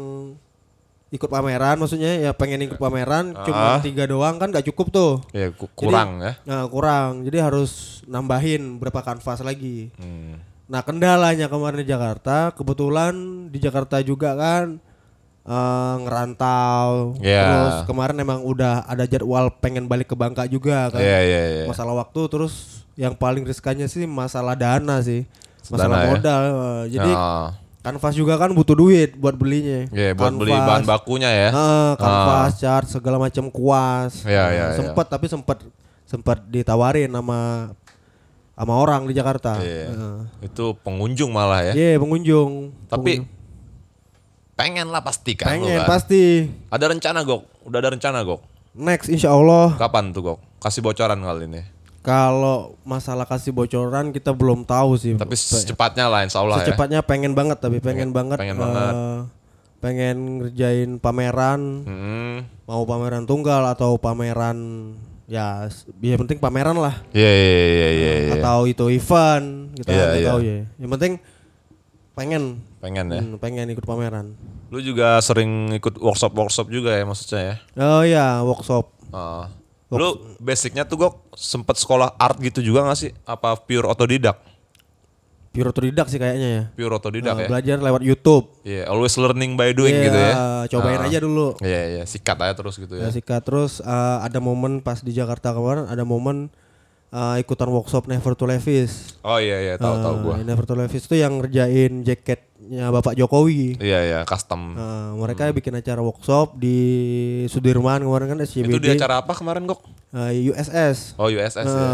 [1.08, 3.80] ikut pameran maksudnya ya pengen ikut pameran cuma Ah.
[3.80, 5.12] tiga doang kan gak cukup tuh.
[5.30, 6.36] Ya ku- kurang ya.
[6.44, 7.24] Nah, kurang.
[7.24, 7.70] Jadi harus
[8.04, 9.88] nambahin berapa kanvas lagi.
[9.96, 10.36] Hmm.
[10.68, 13.16] Nah, kendalanya kemarin di Jakarta, kebetulan
[13.48, 14.76] di Jakarta juga kan
[15.48, 17.16] eh, ngerantau.
[17.18, 17.40] Ya.
[17.42, 21.00] Terus kemarin emang udah ada jadwal pengen balik ke Bangka juga kan.
[21.00, 21.64] Iya iya iya.
[21.64, 25.24] Masalah waktu terus yang paling riskannya sih masalah dana sih.
[25.70, 26.08] Masalah ya?
[26.10, 26.42] modal.
[26.42, 27.48] eh, Jadi Ah.
[27.80, 29.88] kanvas juga kan butuh duit buat belinya.
[29.88, 31.48] Iya, buat beli bahan bakunya ya.
[31.48, 34.22] eh, kanvas, cat, segala macam kuas.
[34.22, 34.76] Iya, Eh, iya, iya.
[34.76, 35.58] Sempet tapi sempet
[36.04, 37.70] sempet ditawarin sama
[38.52, 39.56] sama orang di Jakarta.
[39.58, 39.88] Iya.
[39.88, 40.18] Eh.
[40.44, 41.72] Itu pengunjung malah ya.
[41.72, 42.74] Iya pengunjung.
[42.86, 43.36] Tapi Pengunjung.
[44.54, 45.88] pengen lah pasti kan pengen kan.
[45.88, 46.50] pasti.
[46.66, 47.42] Ada rencana Gok?
[47.64, 48.40] Udah ada rencana Gok?
[48.74, 50.38] Next insya Allah Kapan tuh Gok?
[50.58, 51.62] Kasih bocoran kali ini.
[52.08, 55.12] Kalau masalah kasih bocoran kita belum tahu sih.
[55.12, 56.72] Tapi secepatnya lah insya Allah ya.
[56.72, 58.40] Secepatnya pengen banget tapi pengen, banget.
[58.40, 58.94] pengen eh, banget.
[59.78, 62.36] pengen ngerjain pameran, Hmm.
[62.64, 64.56] mau pameran tunggal atau pameran
[65.28, 65.68] ya,
[66.00, 66.96] ya penting pameran lah.
[67.12, 68.12] Iya iya iya iya.
[68.24, 68.34] iya.
[68.40, 70.28] Atau itu event Iya, nggak iya.
[70.32, 70.56] tahu ya.
[70.80, 71.12] Yang penting
[72.16, 72.42] pengen
[72.78, 73.20] Pengen ya.
[73.20, 74.32] hmm, pengen ikut pameran.
[74.72, 77.54] Lu juga sering ikut workshop-workshop juga ya maksudnya ya?
[77.76, 78.96] Oh ya workshop.
[79.12, 79.52] Ah.
[79.90, 83.10] Lu basicnya tuh Gok sempet sekolah art gitu juga gak sih?
[83.24, 84.36] Apa pure otodidak?
[85.48, 86.62] Pure otodidak sih kayaknya ya.
[86.70, 87.48] Pure otodidak Eh, ya?
[87.48, 88.52] Belajar lewat YouTube.
[88.62, 90.32] Iya, always learning by doing Iya, gitu ya.
[90.68, 91.08] Cobain Ah.
[91.08, 91.56] aja dulu.
[91.58, 93.08] Iya iya, sikat aja terus gitu Ya.
[93.08, 93.10] ya.
[93.10, 96.52] sikat terus eh, ada momen pas di Jakarta kemarin ada momen
[97.08, 99.16] eh, ikutan workshop Never to Levis.
[99.20, 100.34] Oh iya iya, tahu tahu Eh, gua.
[100.38, 102.04] Never to Levis itu yang ngerjain
[102.58, 103.78] jaketnya Bapak Jokowi.
[103.78, 104.74] Iya iya, custom.
[104.74, 106.78] Eh, mereka bikin acara workshop di
[107.46, 108.74] Sudirman kemarin kan SCBD.
[108.74, 109.80] Itu di acara apa kemarin, Gok?
[110.08, 111.14] eh, USS.
[111.16, 111.86] Oh, USS ya.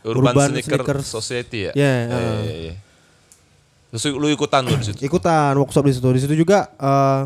[0.00, 1.04] Eh, Urban, Urban Sneaker Sneakers.
[1.04, 1.72] Society ya?
[1.76, 2.06] Iya, eh.
[2.08, 2.74] iya, iya.
[3.88, 4.98] Terus lu ikutan tuh di situ.
[5.00, 6.08] ikutan workshop di situ.
[6.08, 7.22] Di situ juga eh,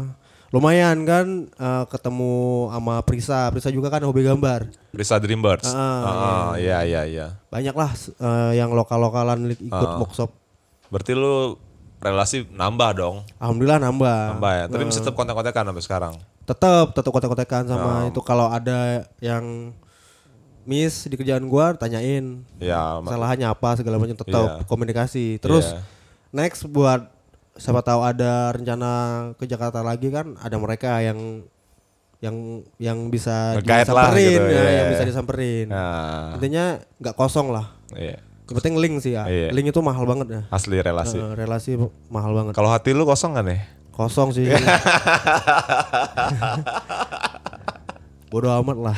[0.50, 2.34] lumayan kan eh, ketemu
[2.68, 3.50] sama Prisa.
[3.50, 4.66] Prisa juga kan hobi gambar.
[4.90, 5.70] Risa Dreambirds.
[5.70, 7.26] Ah, Ah, iya iya iya.
[7.46, 9.98] Banyak lah eh, yang lokal-lokalan ikut Ah.
[9.98, 10.30] workshop.
[10.90, 11.56] Berarti lu
[12.02, 13.16] relasi nambah dong.
[13.38, 14.18] Alhamdulillah nambah.
[14.36, 14.64] Nambah ya.
[14.66, 16.14] Tapi masih tetap kontak-kontakan sampai sekarang.
[16.42, 19.70] Tetap tetap kontak-kontakan sama itu kalau ada yang
[20.62, 24.66] miss di kerjaan gua tanyain Ya, kesalahannya apa segala macam tetap Iya.
[24.66, 25.38] komunikasi.
[25.38, 25.80] Terus Iya.
[26.34, 27.06] next buat
[27.54, 28.90] siapa tahu ada rencana
[29.36, 31.46] ke Jakarta lagi kan ada mereka yang
[32.22, 34.70] yang yang bisa disamperin gitu, ya, iya.
[34.78, 35.66] yang bisa disamperin.
[35.66, 37.74] Nah, Intinya nggak kosong lah.
[37.94, 38.18] iya.
[38.48, 39.24] Yang penting link sih ya.
[39.30, 39.48] Iya.
[39.54, 40.40] Link itu mahal banget ya.
[40.50, 41.16] Asli relasi.
[41.16, 41.78] Eh, relasi
[42.10, 42.52] mahal banget.
[42.58, 43.62] Kalau hati lu kosong kan ya?
[43.94, 44.50] Kosong sih.
[48.32, 48.96] Bodoh amat lah.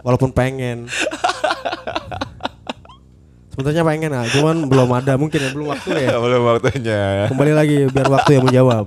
[0.00, 0.88] Walaupun pengen.
[3.52, 6.16] Sebenarnya pengen ah, cuman belum ada mungkin ya belum waktu ya.
[6.24, 7.28] Belum waktunya.
[7.28, 8.86] Kembali lagi biar waktu yang menjawab.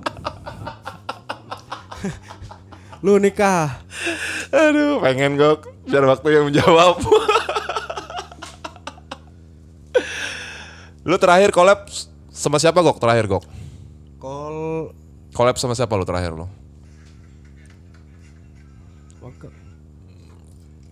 [3.05, 3.83] Lu nikah.
[4.49, 6.97] Aduh, pengen gok biar waktu yang menjawab.
[11.04, 11.88] lu terakhir collab
[12.32, 12.98] sama siapa gok?
[13.00, 13.44] Terakhir gok?
[14.18, 14.89] Call
[15.34, 16.46] Collab sama siapa lu terakhir lu?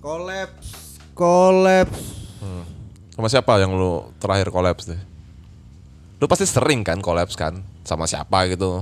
[0.02, 0.97] Collapse.
[1.13, 2.02] Collapse.
[3.13, 4.97] Sama siapa yang lu terakhir collabs deh?
[6.17, 7.62] Lu pasti sering kan collabs kan?
[7.86, 8.82] Sama siapa gitu?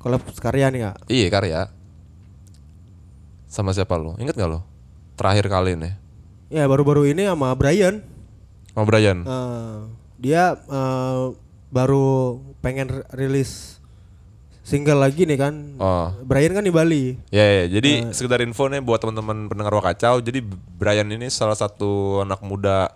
[0.00, 0.96] Collapse karya nih kak.
[1.12, 1.60] Iya karya.
[3.44, 4.16] Sama siapa lu?
[4.16, 4.64] Ingat gak lu?
[5.20, 5.92] Terakhir kali ini.
[6.48, 8.00] Ya baru-baru ini sama Brian.
[8.72, 9.20] Sama Brian.
[9.20, 9.78] Eh,
[10.16, 11.24] dia eh,
[11.70, 13.76] baru pengen rilis
[14.66, 15.54] single lagi nih kan.
[15.78, 16.10] Oh.
[16.26, 17.14] Brian kan di Bali.
[17.30, 20.18] Ya, ya, jadi sekedar info nih buat teman-teman pendengar Wakacau.
[20.18, 20.42] Jadi
[20.74, 22.90] Brian ini salah satu anak muda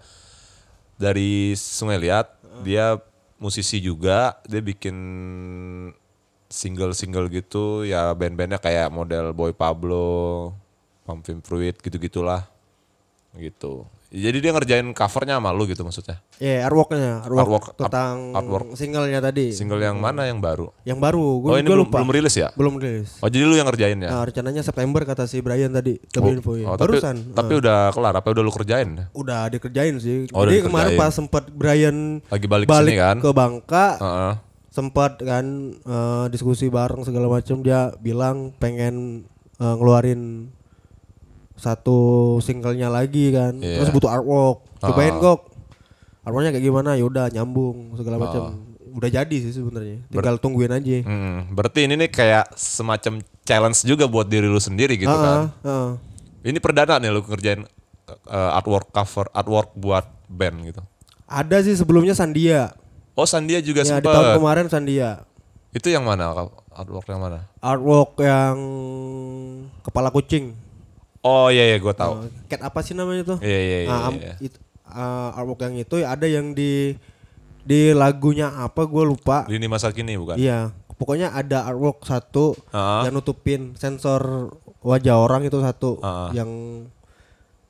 [0.98, 2.26] dari Sungai Liat.
[2.66, 2.98] Dia
[3.38, 4.42] musisi juga.
[4.50, 4.96] Dia bikin
[6.50, 7.86] single-single gitu.
[7.86, 10.50] Ya band-bandnya kayak model Boy Pablo,
[11.06, 12.50] Pumpkin Fruit gitu-gitulah.
[13.38, 13.86] Gitu.
[14.10, 16.18] Jadi dia ngerjain covernya sama lu gitu maksudnya.
[16.36, 18.66] Ya, artworknya, artwork, Artwork, art- tentang artwork.
[18.74, 19.54] singlenya tadi.
[19.54, 20.74] Single yang mana yang baru?
[20.82, 21.96] Yang baru, gue Oh ini belum lupa.
[21.96, 22.50] belum rilis ya?
[22.52, 23.14] Belum rilis.
[23.18, 24.10] Oh jadi lu yang ngerjain ya?
[24.10, 26.66] Nah, rencananya September kata si Brian tadi, tapi infoin.
[26.66, 27.22] Oh, tapi, Barusan.
[27.30, 28.88] tapi udah kelar apa udah lu kerjain?
[29.12, 30.26] udah dikerjain sih.
[30.30, 33.16] Oh, Jadi kemarin pas sempat Brian Lagi balik, balik sini kan?
[33.16, 34.32] ke Bangka, Heeh.
[34.68, 35.44] sempat kan
[35.76, 39.22] eh, diskusi bareng segala macam dia bilang pengen
[39.56, 40.50] eh, ngeluarin
[41.60, 41.98] satu
[42.40, 43.60] singlenya lagi kan.
[43.60, 43.84] Iya.
[43.84, 44.64] Terus butuh artwork.
[44.80, 45.20] Cobain Ah.
[45.20, 45.40] kok.
[46.20, 46.90] Artworknya kayak gimana?
[46.96, 48.56] Ya udah nyambung segala macam.
[48.90, 50.02] Udah jadi sih sebenarnya.
[50.08, 51.04] Tinggal tungguin aja.
[51.04, 55.54] Hmm, berarti ini nih kayak semacam challenge juga buat diri lu sendiri gitu kan?
[55.62, 55.90] Ah, ah.
[56.40, 57.62] Ini perdana nih lu ngerjain
[58.26, 60.82] uh, artwork cover, artwork buat band gitu.
[61.28, 62.74] Ada sih sebelumnya Sandia.
[63.14, 64.10] Oh Sandia juga Ya di sempet.
[64.10, 65.22] tahun kemarin Sandia.
[65.70, 66.34] Itu yang mana?
[66.72, 67.46] Artwork yang mana?
[67.60, 68.56] Artwork yang
[69.80, 70.56] kepala kucing.
[71.20, 72.24] Oh iya iya gue tahu.
[72.24, 73.38] Eh, cat apa sih namanya tuh?
[73.40, 74.34] Iya iya iya.
[74.40, 76.96] It- ah, artwork yang itu ada yang di
[77.60, 79.44] di lagunya apa gue lupa.
[79.46, 80.40] Lini masa kini bukan?
[80.40, 83.04] Iya, pokoknya ada artwork satu Ah.
[83.04, 84.48] yang nutupin sensor
[84.80, 86.32] wajah orang itu satu Ah.
[86.32, 86.48] yang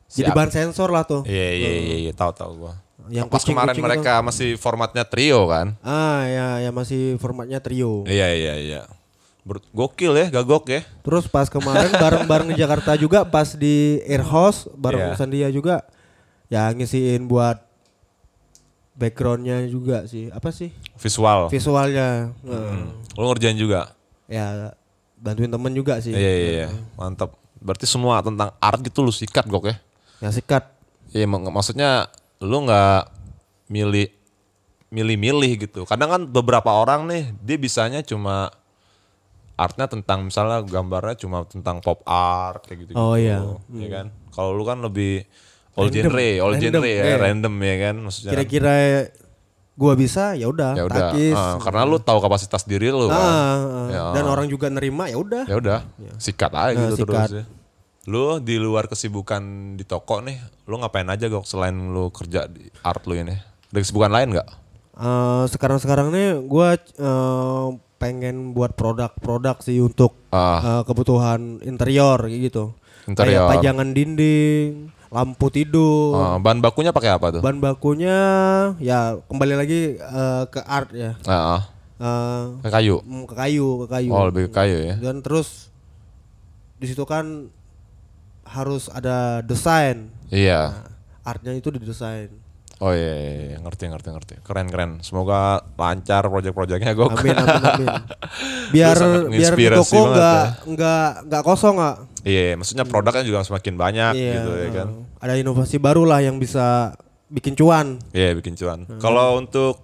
[0.06, 0.36] jadi Siap.
[0.38, 1.26] bahan sensor lah tuh.
[1.26, 2.74] Iya iya iya iya tahu tahu gua.
[3.10, 5.74] Yang Pas kemarin kucing-kucing mereka masih formatnya trio kan?
[5.82, 8.06] Ah ya, ya masih formatnya trio.
[8.06, 8.82] Iya iya iya.
[9.68, 10.80] Gokil ya, gagok ya.
[11.00, 15.16] Terus pas kemarin bareng-bareng di Jakarta juga pas di Air House bareng Iya.
[15.16, 15.82] Sandia juga
[16.46, 17.58] ya ngisiin buat
[18.92, 21.48] backgroundnya juga sih apa sih Visual.
[21.48, 22.86] visualnya Nah, Hmm.
[23.16, 23.96] Lu ngerjain juga?
[24.26, 24.70] ya
[25.16, 26.68] bantuin temen juga sih Iya iya iya.
[26.94, 27.34] Mantap.
[27.56, 29.76] Berarti semua tentang art gitu lu sikat gok ya?
[30.20, 30.64] ya sikat
[31.10, 32.06] Iya mak- maksudnya
[32.38, 33.02] lu nggak
[33.66, 34.06] milih
[34.88, 35.80] milih-milih gitu.
[35.84, 38.50] Kadang kan beberapa orang nih dia bisanya cuma
[39.60, 42.92] artnya tentang misalnya gambarnya cuma tentang pop art kayak gitu.
[42.94, 43.44] Oh, iya.
[43.68, 44.06] Iya kan?
[44.30, 45.28] Kalau lu kan lebih
[45.74, 46.08] all Random.
[46.08, 47.16] genre, all Random, genre ya, iya.
[47.16, 48.30] random ya kan maksudnya.
[48.32, 48.74] kira-kira
[49.72, 53.08] gua bisa ya udah ya udah, takis ah, karena lu tahu kapasitas diri lu Ah,
[53.08, 53.20] kan.
[53.22, 53.88] ah.
[53.88, 54.02] Ya.
[54.12, 55.78] dan orang juga nerima ya udah Ya udah,
[56.16, 57.08] sikat aja Nah, gitu sikat.
[57.28, 57.44] terus ya.
[58.02, 59.40] Lu di luar kesibukan
[59.74, 63.36] di toko nih, lu ngapain aja gok selain lu kerja di art lu ini?
[63.68, 64.48] Ada kesibukan lain nggak?
[64.96, 67.66] Eh, sekarang-sekarang nih gua eh,
[68.00, 70.80] pengen buat produk-produk sih untuk Ah.
[70.80, 72.72] eh, kebutuhan interior gitu
[73.04, 73.44] Interior.
[73.44, 77.40] kayak pajangan dinding lampu tidur Ah, bahan bakunya pakai apa tuh?
[77.40, 78.16] bahan bakunya
[78.78, 81.62] ya kembali lagi eh, ke art ya Ah, ah.
[82.00, 82.96] Eh, Pakai kayu.
[82.98, 84.94] mm, ke kayu ke kayu Oh lebih ke kayu ya.
[84.96, 85.68] dan terus
[86.74, 87.52] di situ kan
[88.42, 90.72] harus ada desain Iya.
[90.72, 90.88] Nah,
[91.22, 92.32] artnya itu didesain
[92.80, 93.56] Oh iya, iya, iya.
[93.60, 94.34] ngerti ngerti ngerti.
[94.40, 94.90] Keren keren.
[95.00, 97.12] Semoga lancar project-projectnya gok.
[97.12, 97.88] amin amin amin
[98.74, 98.96] biar
[99.52, 100.64] biar toko nggak ya.
[100.64, 104.88] nggak nggak kosong nggak Iya, maksudnya produknya juga semakin banyak Iya, gitu ya kan.
[105.18, 106.96] ada inovasi baru lah yang bisa
[107.28, 108.88] bikin cuan Iya bikin cuan.
[108.96, 109.76] Kalau untuk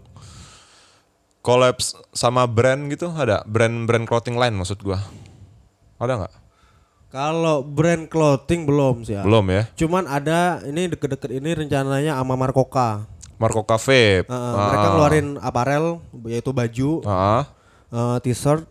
[1.40, 4.98] collabs sama brand gitu ada brand-brand clothing lain maksud gua.
[5.96, 6.32] Ada nggak?
[7.10, 9.22] Kalau brand clothing belum sih ya.
[9.22, 9.62] Belum ya.
[9.78, 14.24] cuman ada ini deket-deket ini rencananya sama Markoka Marco Cafe.
[14.24, 17.44] Uh, mereka ngeluarin aparel yaitu baju Ah,
[17.92, 18.64] uh, t-shirt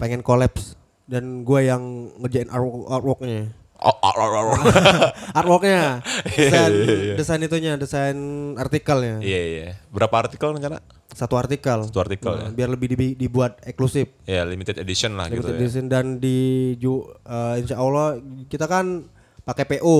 [0.00, 4.58] pengen collabs dan gue yang ngerjain artwork artworknya Oh, oh, oh, oh.
[5.38, 6.72] artworknya desain
[7.14, 8.18] desain itunya desain
[8.54, 9.66] artikelnya Iya iya.
[9.88, 10.82] Berapa artikel rencana?
[11.08, 12.50] satu artikel Satu artikel Nah, ya.
[12.52, 15.58] biar lebih dibi- dibuat eksklusif Ya limited edition lah gitu limited ya.
[15.60, 16.38] edition dan di
[16.82, 19.06] uh, insya Allah kita kan
[19.42, 19.98] pakai PO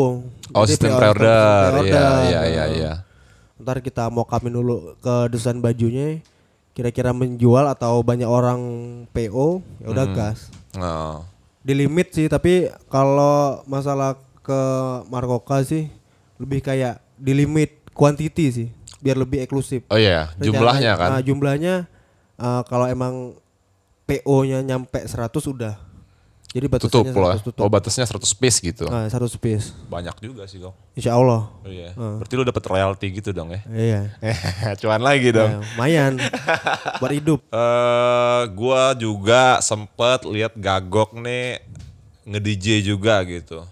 [0.53, 1.23] Oh sistem pre-order.
[1.25, 2.19] Iya pre-order.
[2.25, 2.93] iya iya iya.
[3.57, 6.19] ntar kita mau kamin dulu ke desain bajunya
[6.71, 8.61] kira-kira menjual atau banyak orang
[9.11, 10.15] PO ya udah Hmm.
[10.15, 10.39] gas
[10.75, 11.23] Oh.
[11.69, 14.61] Di limit sih tapi kalau masalah ke
[15.13, 15.93] Markoka sih
[16.41, 18.69] lebih kayak di limit quantity sih
[19.05, 21.09] biar lebih eksklusif Oh iya, jumlahnya kan.
[21.13, 21.75] Nah, jumlahnya
[22.41, 23.37] uh, kalau emang
[24.09, 25.77] PO-nya nyampe 100 udah
[26.49, 27.33] jadi tutup batasnya loh.
[27.37, 28.85] 100 tutup Oh batasnya 100 piece gitu.
[28.89, 30.73] nah, 100 piece Banyak juga sih kok.
[30.93, 31.93] insya Allah Oh iya.
[31.93, 33.61] Berarti lu dapat royalti gitu dong ya.
[33.69, 34.01] iya
[34.81, 35.61] Cuan lagi dong.
[35.61, 36.17] Nah, lumayan
[37.01, 41.61] buat hidup Eh, gua juga sempet lihat Gagok nih
[42.25, 43.65] nge-DJ juga gitu.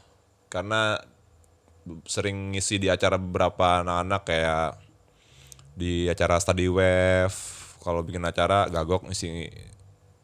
[0.46, 1.00] Karena
[2.04, 4.68] sering ngisi di acara beberapa anak-anak kayak
[5.72, 7.36] di acara Study Wave,
[7.78, 9.44] kalau bikin acara Gagok ngisi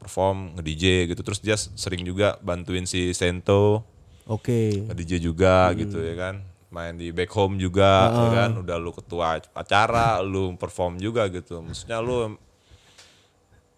[0.02, 1.22] perform nge-DJ gitu.
[1.22, 3.86] Terus dia sering juga bantuin si Sento
[4.26, 6.34] oke nge-DJ juga gitu ya kan.
[6.68, 8.50] Main di back home juga ya kan.
[8.58, 11.60] Udah lu ketua acara, lu perform juga gitu.
[11.60, 12.34] Maksudnya lu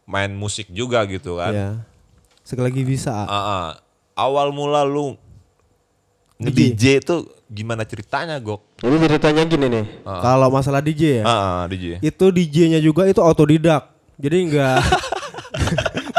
[0.04, 1.52] main musik juga gitu kan.
[1.52, 1.70] ya
[2.44, 3.66] sekali lagi bisa Ah, ah.
[4.14, 5.16] awal mula lu
[6.36, 8.82] nge-DJ itu gimana ceritanya, Gok?
[8.82, 9.84] Ini ceritanya gini nih.
[10.02, 11.24] Kalau masalah DJ ya.
[11.24, 12.02] Ah, ah, DJ.
[12.02, 13.88] Itu DJ-nya juga itu autodidak.
[14.14, 14.82] Jadi enggak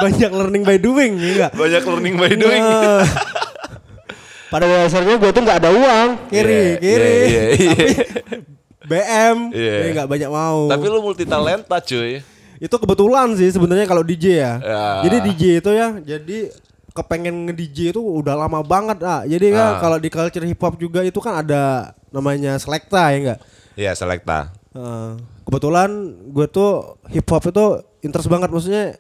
[0.05, 1.51] banyak learning by doing ya enggak?
[1.53, 2.61] Banyak learning by doing.
[2.61, 3.01] Nah,
[4.47, 7.73] pada dasarnya gue tuh nggak ada uang kiri Iya, kiri iya, iya, iya.
[7.75, 7.87] tapi
[8.85, 9.73] BM Iya.
[9.75, 12.21] ya nggak banyak mau Tapi lu multi talenta, cuy.
[12.55, 14.83] itu kebetulan sih sebenarnya kalau DJ ya Ya.
[15.03, 16.37] jadi DJ itu ya jadi
[16.93, 19.79] kepengen nge DJ itu udah lama banget ah jadi kan Ah.
[19.81, 21.63] kalau di culture hip hop juga itu kan ada
[22.09, 23.39] namanya selekta ya enggak
[23.75, 24.55] Iya, selekta.
[24.71, 25.11] Eh,
[25.43, 25.91] kebetulan
[26.29, 26.71] gue tuh
[27.09, 27.65] hip hop itu
[27.99, 28.95] interest banget maksudnya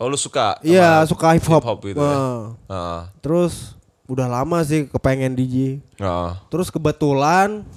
[0.00, 0.56] Oh, lu suka?
[0.64, 2.08] iya suka hip hop, gitu ya?
[2.08, 2.40] Eh,
[2.72, 3.00] Heeh.
[3.20, 3.76] terus
[4.08, 6.30] udah lama sih kepengen DJ Heeh.
[6.48, 7.68] Terus kebetulan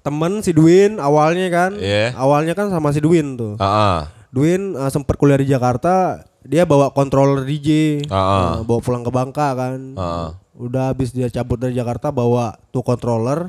[0.00, 2.12] temen si Dwin awalnya kan, Iya.
[2.14, 3.56] awalnya kan sama si Dwin tuh.
[3.56, 3.98] Heeh.
[4.30, 9.08] Dwin uh, sempat kuliah di Jakarta, dia bawa controller DJ, Ah, uh, bawa pulang ke
[9.08, 9.96] Bangka kan.
[9.96, 10.36] Ah.
[10.54, 13.48] Udah habis dia cabut dari Jakarta bawa tuh controller.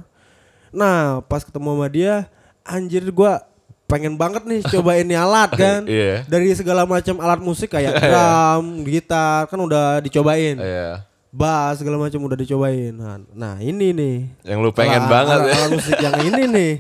[0.72, 2.32] Nah pas ketemu sama dia,
[2.64, 3.44] anjir gua
[3.88, 5.82] pengen banget nih cobain ini alat kan.
[5.84, 6.24] Iya.
[6.24, 11.08] Dari segala macam alat musik kayak drum, gitar kan udah dicobain Iya.
[11.30, 12.92] bass segala macam udah dicobain.
[12.92, 14.18] Nah, nah ini nih.
[14.44, 15.56] Yang lu pengen Alat- banget alat, ya.
[15.58, 16.74] alat musik yang ini nih.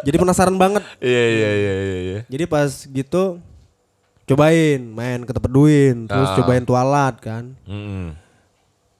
[0.00, 0.82] Jadi penasaran banget.
[0.98, 2.18] Iya, iya, iya, iya, iya.
[2.24, 3.42] Jadi pas gitu
[4.24, 6.36] cobain main ke tempat Duin, terus Ah.
[6.36, 7.50] cobain tuh alat kan.
[7.64, 8.14] Mm-mm.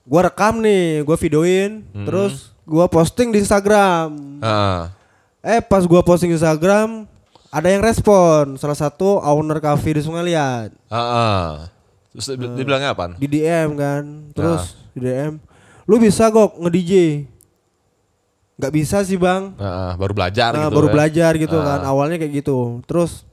[0.03, 2.03] Gua rekam nih, gua videoin, Hmm.
[2.03, 4.11] terus gua posting di Instagram.
[4.39, 4.81] Heeh.
[5.41, 7.09] Eh pas gua posting Instagram
[7.49, 10.69] ada yang respon, salah satu owner cafe di Sungai Liat.
[10.87, 11.45] Heeh.
[12.11, 12.55] Terus dia, Hmm.
[12.55, 13.11] dia bilangnya apaan?
[13.15, 14.91] di DM kan terus Ah.
[14.91, 15.33] di DM
[15.85, 16.93] lu bisa kok nge DJ
[18.53, 20.75] nggak bisa sih bang Heeh, baru belajar Nah, gitu.
[20.75, 20.93] baru ya.
[20.93, 21.65] belajar gitu Ah.
[21.65, 23.23] kan awalnya kayak gitu terus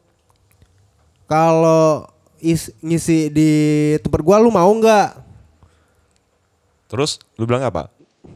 [1.27, 2.07] kalau
[2.39, 3.51] is ngisi di
[3.99, 5.27] tempat gua lu mau nggak
[6.87, 7.91] Terus lu bilang apa?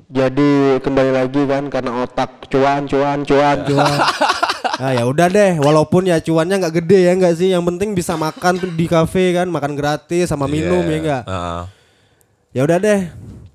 [0.07, 3.99] Jadi kembali lagi kan karena otak cuan cuan cuan cuan
[4.83, 8.15] ah ya udah deh walaupun ya cuannya nggak gede ya nggak sih yang penting bisa
[8.15, 10.91] makan tuh di kafe kan makan gratis sama minum Iya.
[10.91, 11.63] ya enggak Heeh.
[12.53, 13.01] ya udah deh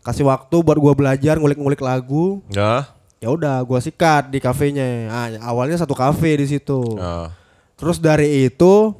[0.01, 2.87] kasih waktu buat gua belajar ngulik-ngulik lagu Ya.
[3.17, 7.27] ya udah gua sikat di kafenya ah, awalnya satu kafe di situ Heeh.
[7.75, 8.95] terus dari itu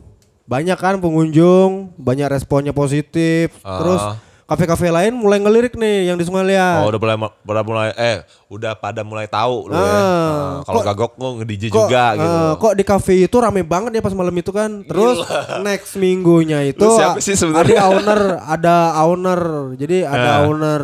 [0.45, 3.79] banyak kan pengunjung banyak responnya positif Ah.
[3.79, 4.01] terus
[4.47, 8.17] kafe-kafe lain mulai ngelirik nih yang di Sungai Liat Oh, udah mulai udah mulai eh
[8.47, 9.77] udah pada mulai tahu lu ya.
[9.77, 12.37] Ah, Heeh, Kalau kok- kagok nge DJ juga eh, gitu.
[12.57, 15.19] kok di kafe itu rame banget ya pas malam itu kan terus
[15.67, 17.75] next minggunya itu Lu siapa sih sebenarnya?
[17.75, 19.41] ada owner ada owner
[19.75, 20.43] jadi ada Ah.
[20.45, 20.81] owner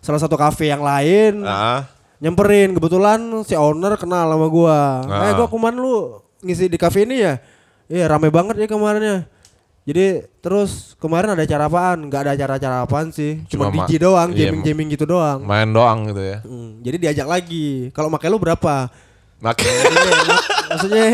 [0.00, 1.80] salah satu kafe yang lain Heeh.
[2.18, 5.04] nyamperin kebetulan si owner kenal sama gua.
[5.04, 5.28] Ah.
[5.28, 5.96] Eh gua kemarin lu
[6.40, 7.36] ngisi di kafe ini ya?
[7.86, 9.28] Iya rame banget ya kemarinnya.
[9.88, 12.12] Jadi terus kemarin ada acara apaan?
[12.12, 13.40] Nggak ada acara-acara apaan sih.
[13.48, 15.40] Cuma, Cuma ma- DJ doang, iya, jamming-jamming gitu doang.
[15.48, 16.44] Main doang gitu ya.
[16.44, 17.88] Hmm, jadi diajak lagi.
[17.96, 18.92] Kalau makai lu berapa?
[19.40, 21.04] Makanya Iya, mak- maksudnya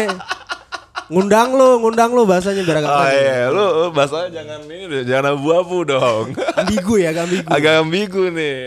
[1.06, 5.02] ngundang lu, ngundang lu bahasanya biar agak Oh iya, lu lu bahasanya jangan ini deh,
[5.06, 6.34] jangan abu-abu dong.
[6.58, 7.46] Ambigu ya, agak ambigu.
[7.46, 8.58] Agak ambigu nih.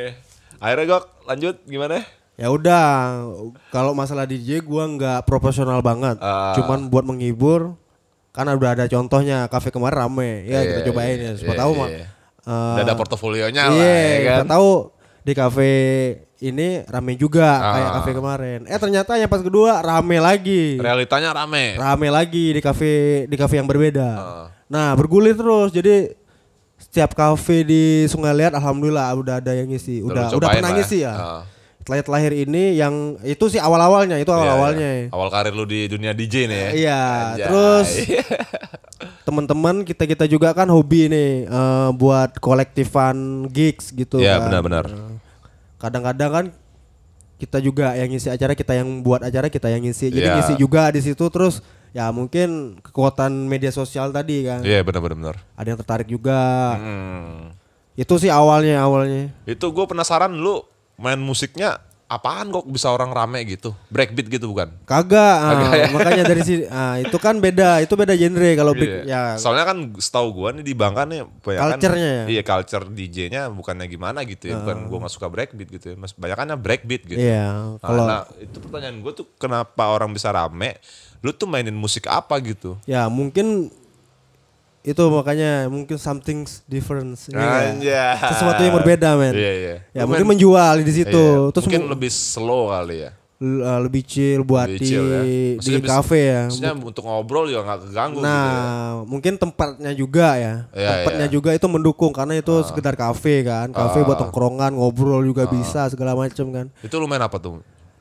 [0.58, 2.00] Akhirnya gok lanjut gimana?
[2.38, 2.88] Ya udah,
[3.74, 6.16] kalau masalah DJ gua nggak profesional banget.
[6.22, 6.56] Ah.
[6.56, 7.76] Cuman buat menghibur
[8.38, 10.46] karena udah ada contohnya kafe kemarin rame.
[10.46, 11.32] Ya Iya, kita cobain ya.
[11.34, 11.80] Siapa iya, tahu iya.
[11.80, 11.90] mah.
[11.90, 12.06] eh,
[12.78, 14.38] Udah ada portofolionya lah Iya, ya kan.
[14.38, 14.70] kita tahu
[15.20, 15.72] di kafe
[16.40, 17.74] ini rame juga Ah.
[17.74, 18.60] kayak kafe kemarin.
[18.64, 20.78] Eh ternyata yang pas kedua rame lagi.
[20.78, 21.74] Realitanya rame.
[21.76, 22.92] Rame lagi di kafe
[23.26, 24.10] di kafe yang berbeda.
[24.14, 24.46] Ah.
[24.68, 25.72] Nah, bergulir terus.
[25.72, 26.14] Jadi
[26.78, 30.00] setiap kafe di Sungai Liat alhamdulillah udah ada yang ngisi.
[30.00, 30.76] Udah udah pernah ya.
[30.78, 31.12] ngisi ya.
[31.12, 31.42] Ah.
[31.88, 34.90] Setelah terakhir ini yang itu sih awal-awalnya, itu Iya, awal-awalnya.
[35.00, 35.08] iya.
[35.08, 36.70] Awal karir lu di dunia DJ nih ya.
[36.76, 37.46] Iya, Anjay.
[37.48, 37.88] terus
[39.24, 44.20] teman-teman kita kita juga kan hobi nih eh, buat kolektifan gigs gitu.
[44.20, 44.52] Iya, kan.
[44.52, 44.86] benar-benar.
[45.78, 46.46] Kadang-kadang kan
[47.38, 50.10] kita juga yang ngisi acara, kita yang buat acara, kita yang ngisi.
[50.10, 50.36] Jadi Iya.
[50.36, 54.60] ngisi juga di situ terus ya mungkin kekuatan media sosial tadi kan.
[54.60, 55.36] Iya benar benar benar.
[55.56, 56.40] Ada yang tertarik juga.
[56.76, 57.56] Hmm.
[57.96, 59.32] Itu sih awalnya awalnya.
[59.46, 60.66] Itu gue penasaran lu
[60.98, 61.78] main musiknya
[62.08, 63.76] apaan kok bisa orang rame gitu?
[63.92, 64.72] Breakbeat gitu bukan?
[64.88, 65.88] Kagak, ah, Kagak ya?
[65.92, 69.36] makanya dari sini, ah, itu kan beda, itu beda genre kalau big- Iya.
[69.36, 72.24] ya Soalnya kan setahu gua nih di Bangka nih banyak Culture-nya ya?
[72.32, 74.58] Iya, culture DJ-nya bukannya gimana gitu ya.
[74.58, 75.96] Bukan gua gak suka breakbeat gitu ya.
[76.00, 77.20] Mas banyakannya breakbeat gitu.
[77.20, 80.80] Iya, Nah, kalau nah, itu pertanyaan gua tuh kenapa orang bisa rame?
[81.20, 82.80] Lu tuh mainin musik apa gitu?
[82.86, 83.68] ya mungkin
[84.88, 87.20] itu makanya mungkin something different.
[87.28, 88.16] ini ya.
[88.32, 89.36] Sesuatu yang berbeda, men.
[89.36, 89.76] Iya, iya.
[89.92, 91.12] Ya mungkin menjual di situ.
[91.12, 93.12] iya, Terus mungkin mu- lebih slow kali ya.
[93.38, 95.22] l- uh, lebih chill buat Lebih di chill ya.
[95.22, 96.44] di Maksudnya kafe ya.
[96.48, 98.66] Maksudnya untuk ngobrol juga nggak keganggu Nah, gitu ya.
[99.06, 100.54] mungkin tempatnya juga ya.
[100.74, 101.36] Iya, tempatnya iya.
[101.36, 103.70] juga itu mendukung karena itu sekedar kafe kan.
[103.70, 106.66] Kafe buat tongkrongan, ngobrol juga bisa segala macam kan.
[106.80, 107.60] Itu lu main apa tuh?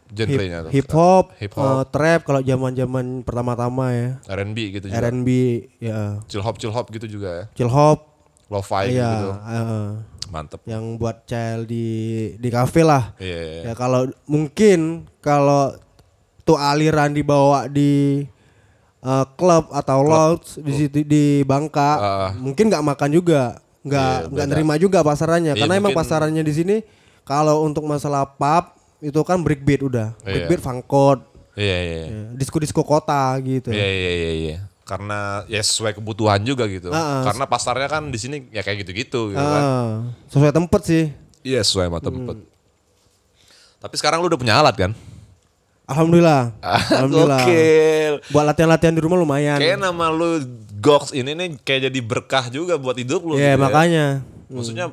[0.09, 0.71] Genrenya tuh?
[0.71, 1.91] Hip hop, Hip hop.
[1.91, 4.09] trap kalau zaman-zaman pertama-tama ya.
[4.25, 5.03] R&B gitu juga.
[5.03, 5.29] R&B
[5.79, 7.45] ya, Chill hop chill hop gitu juga ya.
[7.53, 8.07] chill hop,
[8.47, 9.31] Lo-fi iya, gitu.
[9.35, 9.89] eh,
[10.27, 10.61] Mantep.
[10.65, 11.87] yang buat child di
[12.37, 13.15] di kafe lah.
[13.17, 13.27] Iya.
[13.27, 13.63] iya, iya.
[13.65, 14.79] Ya kalau mungkin
[15.19, 15.75] kalau
[16.41, 18.23] tuh aliran dibawa di
[19.01, 22.31] uh, klub atau lounge di situ di Bangka, Ah.
[22.33, 26.43] mungkin nggak makan juga, nggak Iya, nggak nerima juga pasarannya, Iya, karena emang mungkin- pasarannya
[26.43, 26.77] di sini
[27.23, 30.47] kalau untuk masalah pub itu kan breakbeat udah, Iya.
[30.47, 31.19] breakbeat, fangkot,
[31.53, 31.81] Iya iya.
[31.83, 32.05] iya.
[32.07, 33.69] ya, disko-disko kota gitu.
[33.71, 34.59] Iya iya iya iya.
[34.83, 36.89] Karena ya sesuai kebutuhan juga gitu.
[36.89, 37.23] Ah, ah.
[37.27, 39.63] Karena pasarnya kan di sini ya kayak gitu-gitu gitu kan.
[39.63, 39.91] Ah,
[40.29, 41.11] sesuai tempat sih.
[41.43, 42.07] Iya sesuai sama Hmm.
[42.07, 42.37] tempat.
[43.79, 44.93] Tapi sekarang lu udah punya alat kan?
[45.87, 46.51] Alhamdulillah,
[46.91, 47.39] alhamdulillah.
[47.43, 48.15] Gokil.
[48.31, 49.59] Buat latihan-latihan di rumah lumayan.
[49.59, 50.43] Kayak nama lu
[50.77, 53.35] Gox ini nih kayak jadi berkah juga buat hidup lu.
[53.35, 53.63] Iya gitu ya.
[53.63, 54.07] makanya.
[54.47, 54.87] Maksudnya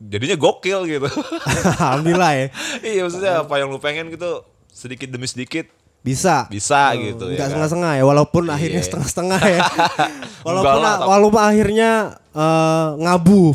[0.00, 1.08] jadinya gokil gitu.
[1.76, 2.46] alhamdulillah ya.
[2.90, 5.68] iya maksudnya apa yang lu pengen gitu sedikit demi sedikit
[6.00, 6.48] Bisa.
[6.48, 7.36] bisa gitu ya.
[7.36, 7.48] Enggak kan?
[7.52, 9.60] setengah-setengah ya, walaupun akhirnya setengah-setengah ya.
[10.48, 11.90] walaupun Enggak lah, walaupun akhirnya
[12.32, 13.52] eh, ngabuh.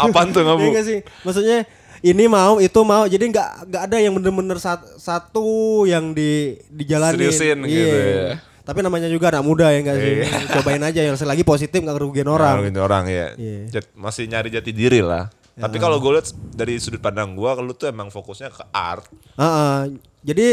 [0.00, 0.64] Apaan tuh ngabuh?
[0.64, 0.98] Iya nggak sih?
[1.20, 1.58] Maksudnya
[2.00, 3.04] ini mau, itu mau.
[3.04, 7.28] Jadi nggak nggak ada yang bener-bener sat- satu yang di dijalanin.
[7.28, 7.68] Seriusin Iya.
[7.68, 8.24] gitu ya.
[8.62, 10.14] Tapi namanya juga anak muda ya enggak sih?
[10.16, 10.26] Iya.
[10.48, 12.56] Cobain aja yang selagi positif nggak kerugian orang.
[12.64, 12.80] Orang.
[12.80, 13.26] orang ya.
[13.36, 13.68] Iya.
[13.68, 15.28] Jat- masih nyari jati diri lah.
[15.54, 19.04] Tapi kalau gue lihat dari sudut pandang gue, lu tuh emang fokusnya ke art.
[19.34, 20.00] Heeh.
[20.22, 20.48] Jadi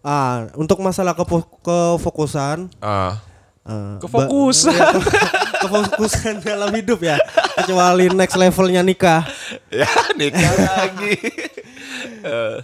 [0.00, 3.20] ah, untuk masalah kefo- kefokusan Ah,
[3.62, 4.70] eh, Kefokusan.
[4.70, 5.32] ba- iya, ke-
[5.62, 7.20] kefokusan dalam hidup ya.
[7.56, 9.26] Kecuali next levelnya nikah.
[9.68, 9.88] ya
[10.18, 11.14] nikah lagi.
[12.18, 12.58] Eh,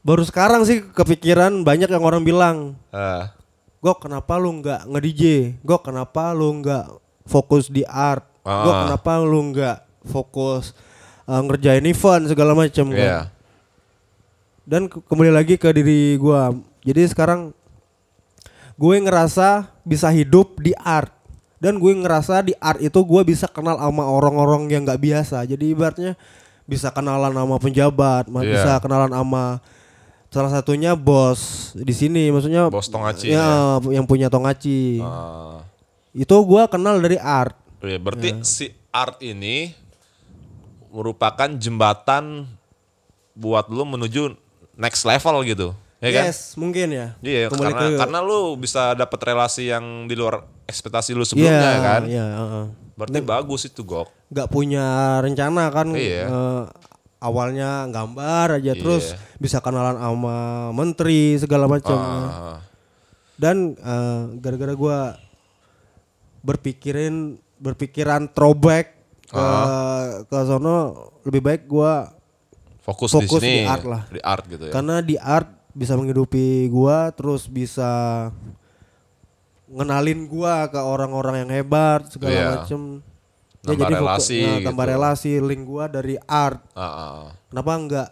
[0.00, 2.56] Baru sekarang sih kepikiran banyak yang orang bilang,
[2.88, 3.32] ah,
[3.78, 5.22] Gok kenapa lu nggak nge-DJ?
[5.60, 6.86] Gok kenapa lu nggak
[7.24, 8.24] fokus di art?
[8.40, 8.80] Gok Ah.
[8.84, 10.72] kenapa lu nggak fokus
[11.28, 12.96] uh, ngerjain event segala macam kan?
[12.98, 13.20] Iya.
[14.64, 16.52] Dan ke- kembali lagi ke diri gua.
[16.80, 17.52] Jadi sekarang
[18.74, 21.10] gue ngerasa bisa hidup di art
[21.58, 25.42] dan gue ngerasa di art itu gue bisa kenal sama orang-orang yang nggak biasa.
[25.44, 26.14] Jadi ibaratnya
[26.62, 28.52] bisa kenalan sama pejabat, ma- Iya.
[28.54, 29.44] bisa kenalan sama
[30.28, 35.00] salah satunya bos di sini, maksudnya Bos Tongaci ya, yang punya Tongaci.
[35.00, 35.64] Ah.
[36.12, 37.56] Itu gue kenal dari art.
[37.80, 39.72] Iya, berarti si art ini
[40.88, 42.48] merupakan jembatan
[43.32, 44.34] buat lu menuju
[44.74, 45.68] next level gitu.
[45.98, 46.24] Ya kan?
[46.26, 47.18] yes, mungkin ya.
[47.18, 51.58] Iya, Kembali karena ke- karena lu bisa dapat relasi yang di luar ekspektasi lu sebelumnya
[51.58, 52.02] Iya, kan.
[52.04, 52.64] Iya, heeh.
[52.94, 54.06] Berarti bagus itu, Gok.
[54.28, 54.86] nggak punya
[55.18, 56.24] rencana kan Iya.
[56.24, 56.62] eh,
[57.18, 58.78] awalnya gambar aja Iya.
[58.78, 60.36] terus bisa kenalan sama
[60.70, 62.58] menteri segala macam Ah,
[63.34, 64.98] dan eh, gara-gara gua
[66.40, 68.97] berpikirin berpikiran throwback
[69.28, 69.46] ke
[70.24, 70.76] ke sono
[71.22, 72.08] lebih baik gua
[72.80, 73.56] fokus, Fokus di sini.
[73.58, 74.02] di art lah.
[74.08, 74.72] Di art gitu ya.
[74.72, 77.88] karena di art bisa menghidupi gua terus bisa
[79.66, 82.48] ngenalin gua ke orang-orang yang hebat segala Iya.
[82.56, 82.80] macem
[83.60, 84.92] Nambah fokus- relasi nah, tambah gitu.
[84.94, 87.20] relasi link gua dari art Ah, ah.
[87.46, 88.08] kenapa enggak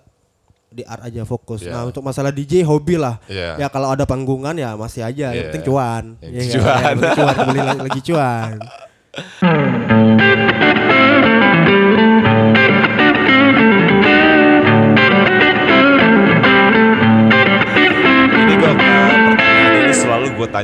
[0.69, 1.73] di art aja fokus Iya.
[1.73, 3.57] nah untuk masalah DJ hobi lah Iya.
[3.57, 5.33] ya kalau ada panggungan ya masih aja Iya.
[5.33, 6.53] yang penting cuan Yang Iya nggak?
[6.53, 6.77] cuan.
[6.77, 8.53] Yang penting cuan lagi, lagi cuan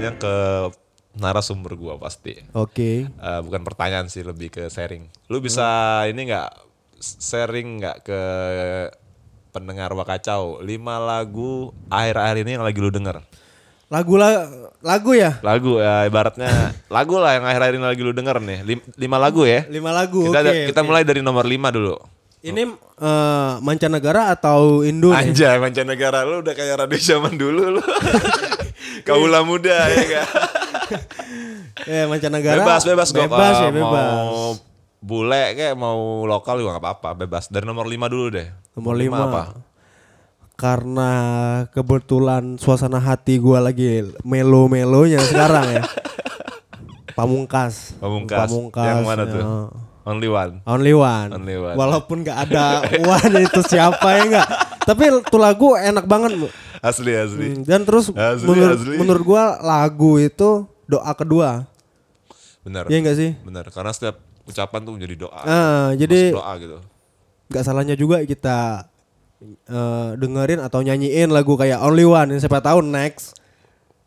[0.03, 0.35] tanya ke
[1.15, 2.41] narasumber gua pasti.
[2.51, 5.07] oke Eh, bukan pertanyaan sih, lebih ke sharing.
[5.29, 5.63] Lu bisa
[6.05, 6.51] ini nggak
[6.99, 8.21] sharing nggak ke
[9.51, 13.21] pendengar Wakacau lima lagu akhir-akhir ini yang lagi lu denger?
[13.93, 14.49] lagu lah
[14.81, 16.49] lagu ya Lagu ya ibaratnya
[16.97, 18.59] lagu lah yang akhir-akhir ini lagi lu denger nih.
[18.65, 19.69] Lim- lima lagu ya.
[19.69, 20.89] lima lagu Kita oke kita oke.
[20.89, 22.01] mulai dari nomor lima dulu.
[22.41, 25.29] ini eh, mancanegara atau Indo nih?
[25.29, 27.83] Anjay mancanegara lu udah kayak radio zaman dulu lu.
[29.07, 30.27] Kaula muda ya kan.
[31.89, 34.53] ya mancanegara Bebas bebas gua bebas ya eh, bebas Mau
[35.03, 37.51] bule kayak mau lokal juga nggak apa-apa, bebas.
[37.51, 38.49] Dari nomor 5 dulu deh.
[38.79, 39.19] Nomor lima.
[39.27, 39.43] apa?
[40.55, 41.11] Karena
[41.75, 45.83] kebetulan suasana hati gua lagi melo-melonya sekarang ya.
[47.19, 47.99] Pamungkas.
[47.99, 48.49] Pamungkas.
[48.73, 49.43] Yang mana tuh?
[49.43, 49.47] ya.
[50.03, 50.53] Only one.
[50.67, 51.29] Only one.
[51.31, 51.77] Only one.
[51.79, 52.83] Walaupun nggak ada
[53.19, 54.49] one itu siapa ya enggak.
[54.83, 56.51] Tapi tuh lagu enak banget.
[56.83, 57.47] Asli asli.
[57.49, 58.95] Hmm, Dan terus Asli, menurut asli.
[58.99, 61.65] menurut gua lagu itu doa kedua.
[62.61, 62.87] Benar.
[62.87, 63.31] Iya enggak sih?
[63.41, 63.71] Benar.
[63.71, 65.41] Karena setiap ucapan tuh menjadi doa.
[65.41, 66.79] Ah, jadi Masuk doa gitu.
[67.47, 68.91] nggak salahnya juga kita
[69.45, 73.39] eh, dengerin atau nyanyiin lagu kayak Only One yang siapa tahu next.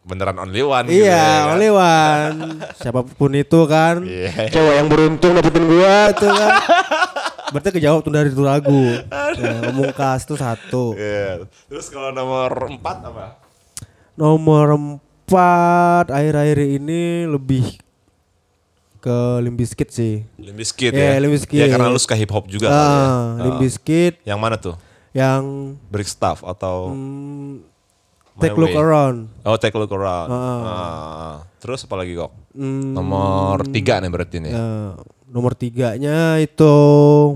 [0.05, 1.49] Beneran only one gitu Iya, ya kan?
[1.49, 2.37] Only One.
[2.77, 4.05] Siapa pun itu kan.
[4.05, 4.53] Iya.
[4.53, 6.51] Cewek yang beruntung dapetin gua itu kan.
[7.51, 8.83] Berarti kejawab tuh dari itu lagu.
[9.35, 10.93] Ya, Pamungkas itu satu.
[10.95, 11.45] Iya.
[11.67, 13.25] Terus kalau nomor empat apa?
[14.15, 17.77] Nomor empat akhir-akhir ini lebih
[18.97, 20.25] ke Limp Bizkit sih.
[20.41, 21.21] Limp Bizkit Iya, ya?
[21.21, 21.59] Limp Bizkit.
[21.61, 23.05] Ya karena lu suka hip hop juga kali ya.
[23.05, 24.11] Ah, Limp Ah.
[24.25, 24.75] Yang mana tuh?
[25.15, 25.43] yang
[25.87, 27.63] Brick Stuff atau mm,
[28.35, 28.83] My Take Look Way.
[28.83, 29.17] Around.
[29.47, 30.27] Oh Take Look Around.
[30.27, 30.35] Ah.
[30.35, 31.35] Ah.
[31.63, 32.35] Terus apa lagi kok?
[32.51, 34.51] Mm, Nomor tiga nih berarti nih.
[34.51, 34.91] eh,
[35.25, 36.73] nomor tiganya itu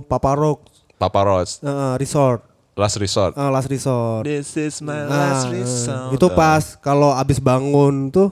[0.05, 2.43] Papa Rock Papa Roach, eh, Resort.
[2.75, 3.33] Last Resort.
[3.33, 4.23] eh, last Resort.
[4.23, 5.63] This is my Nah, eh,
[6.11, 8.31] itu pas kalau abis bangun tuh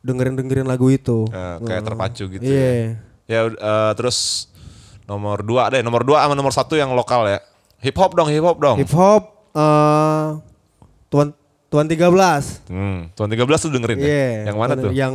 [0.00, 1.26] dengerin dengerin lagu itu.
[1.28, 2.66] Eh, kayak terpacu gitu Iya.
[2.66, 2.86] ya.
[3.26, 4.46] Ya ud- eh, terus
[5.04, 7.38] nomor dua deh, nomor dua sama nomor satu yang lokal ya.
[7.78, 8.76] Hip hop dong, hip hop dong.
[8.78, 9.22] Hip hop
[9.54, 10.26] eh
[11.08, 11.30] Tuan
[11.68, 12.64] Tuan 13.
[12.66, 14.06] Hmm, Tuan 13 tuh dengerin ya?
[14.06, 14.30] Iya.
[14.50, 14.90] Yang mana Tuan- tuh?
[14.92, 15.14] Yang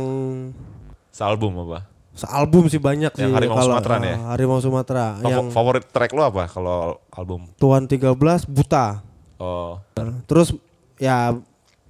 [1.10, 1.92] Sealbum apa?
[2.14, 3.22] Sealbum sih banyak sih.
[3.22, 4.14] Yang Harimau kalau- Sumatera nih ya?
[4.14, 5.06] eh, Harimau Sumatera.
[5.16, 6.78] Favo- yang Favorit track lu apa kalau
[7.10, 7.40] album?
[7.56, 9.02] Tuan 13 Buta.
[9.36, 9.82] Oh,
[10.24, 10.54] Terus
[10.96, 11.34] ya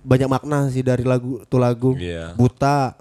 [0.01, 1.93] banyak makna sih dari lagu tuh lagu.
[1.95, 2.33] Iya.
[2.35, 2.97] Buta.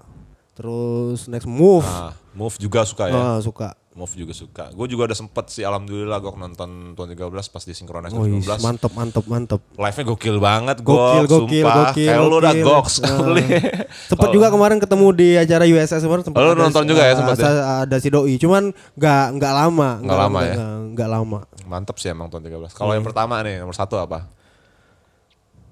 [0.54, 1.82] Terus next move.
[1.82, 3.14] ah, Move juga suka ya?
[3.14, 3.74] Ah, suka.
[3.94, 4.64] Move juga suka.
[4.70, 8.58] Gue juga udah sempet sih alhamdulillah gue nonton Tuan 13 pas di Synchronize 2019.
[8.60, 9.60] mantep mantep mantep.
[9.72, 11.74] Live-nya gokil banget, Gokil, gokil, sumpah.
[11.88, 12.08] gokil.
[12.10, 12.66] Kayak lu udah gokil.
[12.66, 13.44] goks kali.
[14.10, 17.36] Sempet juga kemarin ketemu di acara USS kemarin sempet lu nonton juga ya ah, sempet
[17.38, 17.50] ya?
[17.86, 19.88] Ada si doi, cuman nggak nggak lama.
[20.00, 20.54] Nggak lama ya?
[20.54, 21.38] nggak- Nggak lama.
[21.64, 22.74] Mantep sih emang Tuan 13.
[22.74, 22.98] Kalau Iya.
[22.98, 24.26] yang pertama nih, nomor satu apa?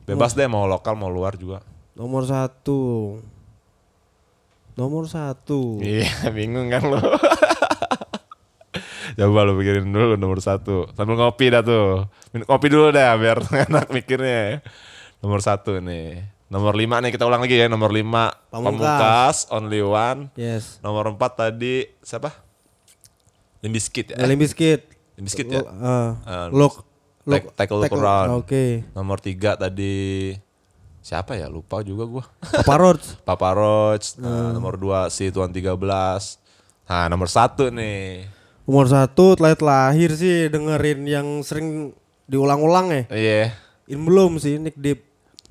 [0.03, 1.59] Bebas deh mau lokal mau luar juga.
[1.93, 3.19] Nomor satu.
[4.73, 5.83] Nomor satu.
[5.83, 6.07] Iya,
[6.37, 7.03] bingung kan lo.
[9.15, 10.89] Coba lu pikirin dulu nomor satu.
[10.93, 12.07] Sambil ngopi dah tuh.
[12.31, 14.61] Minum kopi dulu dah biar enak mikirnya.
[15.19, 16.25] Nomor satu nih.
[16.47, 17.67] Nomor lima nih kita ulang lagi ya.
[17.67, 18.69] Nomor lima Pamungkas.
[18.85, 20.21] Pamungkas, Only One.
[20.35, 20.81] Yes.
[20.81, 22.33] Nomor empat tadi siapa?
[23.61, 24.19] Limbiskit ya?
[24.21, 24.81] Limp Bizkit.
[25.15, 25.63] Limbiskit ya?
[25.63, 26.83] Uh, Ah, look,
[27.23, 28.35] Take- take a look around.
[28.37, 28.83] Oke.
[28.91, 30.35] Nomor tiga tadi
[30.99, 31.47] siapa ya?
[31.47, 32.25] Lupa juga gua.
[32.59, 33.07] Papa Roach.
[33.23, 34.19] Papa Roach.
[34.19, 34.51] Nah, Hmm.
[34.53, 36.43] nomor dua si Tuan 13.
[36.85, 38.27] Nah, nomor satu nih.
[38.63, 41.91] Umur satu telah lahir sih dengerin yang sering
[42.31, 43.03] diulang-ulang ya.
[43.11, 43.43] Iya.
[43.91, 45.03] In belum sih Nick Deep.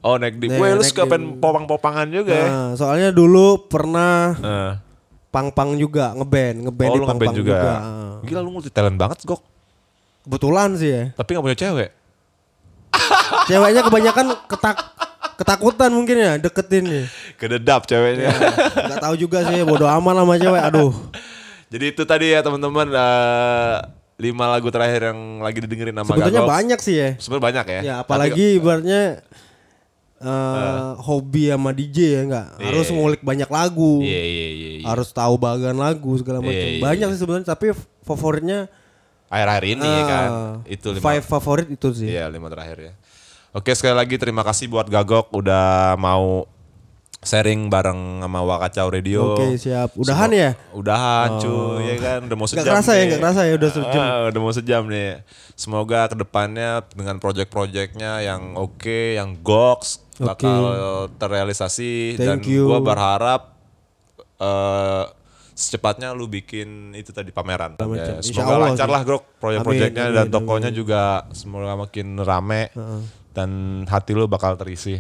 [0.01, 0.47] Oh, di.
[0.49, 2.47] Nih, Gue lu suka pengen popang-popangan juga ya.
[2.49, 4.72] Nah, soalnya dulu pernah Eh.
[5.30, 7.57] pang-pang juga ngeband, ngeband Oh, di pang-pang juga.
[7.59, 7.72] juga.
[8.26, 9.41] Gila lu multi talent banget, Gok.
[10.26, 11.03] Kebetulan sih ya.
[11.14, 11.89] Tapi gak punya cewek.
[13.49, 14.78] Ceweknya kebanyakan ketak
[15.38, 17.05] ketakutan mungkin ya deketin nih.
[17.38, 18.30] Kededap ceweknya.
[18.89, 20.62] Gak tahu juga sih bodo amat sama cewek.
[20.66, 20.93] Aduh.
[21.72, 23.76] Jadi itu tadi ya teman-teman eh,
[24.19, 26.51] lima lagu terakhir yang lagi didengerin sama Sebetulnya Gagok.
[26.51, 27.09] banyak sih ya.
[27.15, 27.80] Sebenarnya banyak ya.
[27.82, 29.03] Ya Tapi- apalagi ibaratnya
[30.22, 32.47] eh, hobi sama DJ ya enggak.
[32.59, 32.93] Harus Iya.
[32.93, 33.93] ngulik banyak lagu.
[34.03, 34.69] Iya iya iya.
[34.78, 34.86] iya.
[34.86, 36.53] Harus tahu bagian lagu segala macam.
[36.53, 37.13] Iya, iya, banyak iya.
[37.15, 38.59] sih sebenarnya tapi favoritnya
[39.32, 40.30] Akhir-akhir ini ya kan.
[40.67, 41.01] Itu lima.
[41.01, 42.11] five favorit itu sih.
[42.11, 42.93] Iya lima terakhir ya.
[43.51, 46.43] Oke sekali lagi terima kasih buat Gagok udah mau
[47.22, 49.38] sharing bareng sama Wakacau Radio.
[49.38, 49.93] Oke siap.
[49.93, 50.49] Udahan ya?
[50.74, 54.01] Udahan cuy ya kan udah mau sejam kerasa ya, nggak kerasa ya, udah sejam.
[54.01, 55.22] Ah, udah mau sejam nih.
[55.53, 62.65] Semoga ke depannya dengan project-projectnya yang oke, yang goks bakal terrealisasi dan you.
[62.65, 63.53] gua berharap
[64.41, 65.05] eh
[65.51, 67.78] secepatnya lu bikin itu tadi pameran.
[67.78, 72.74] Ya, semoga Allah lancar lah Grok proyek-proyeknya Amin, dan amin, tokonya juga semoga makin rame
[73.38, 74.97] dan hati lu bakal terisi.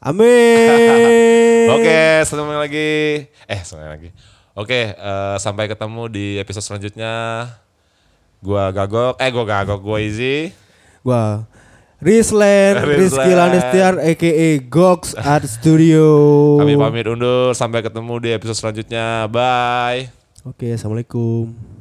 [0.00, 1.66] Amin.
[1.76, 2.90] Oke, sampai lagi.
[3.46, 4.08] Eh, sampai lagi.
[4.54, 7.12] Oke, eh, sampai ketemu di episode selanjutnya.
[8.44, 10.52] Gua Gagok, eh gua Gagok, gua Izzy.
[11.00, 11.48] Gua
[12.04, 13.32] Risland, Rizky Risland.
[13.40, 16.04] Lanestiar aka Gox Art Studio.
[16.60, 19.24] Kami pamit undur, sampai ketemu di episode selanjutnya.
[19.32, 20.12] Bye.
[20.44, 21.73] Oke, assalamualaikum.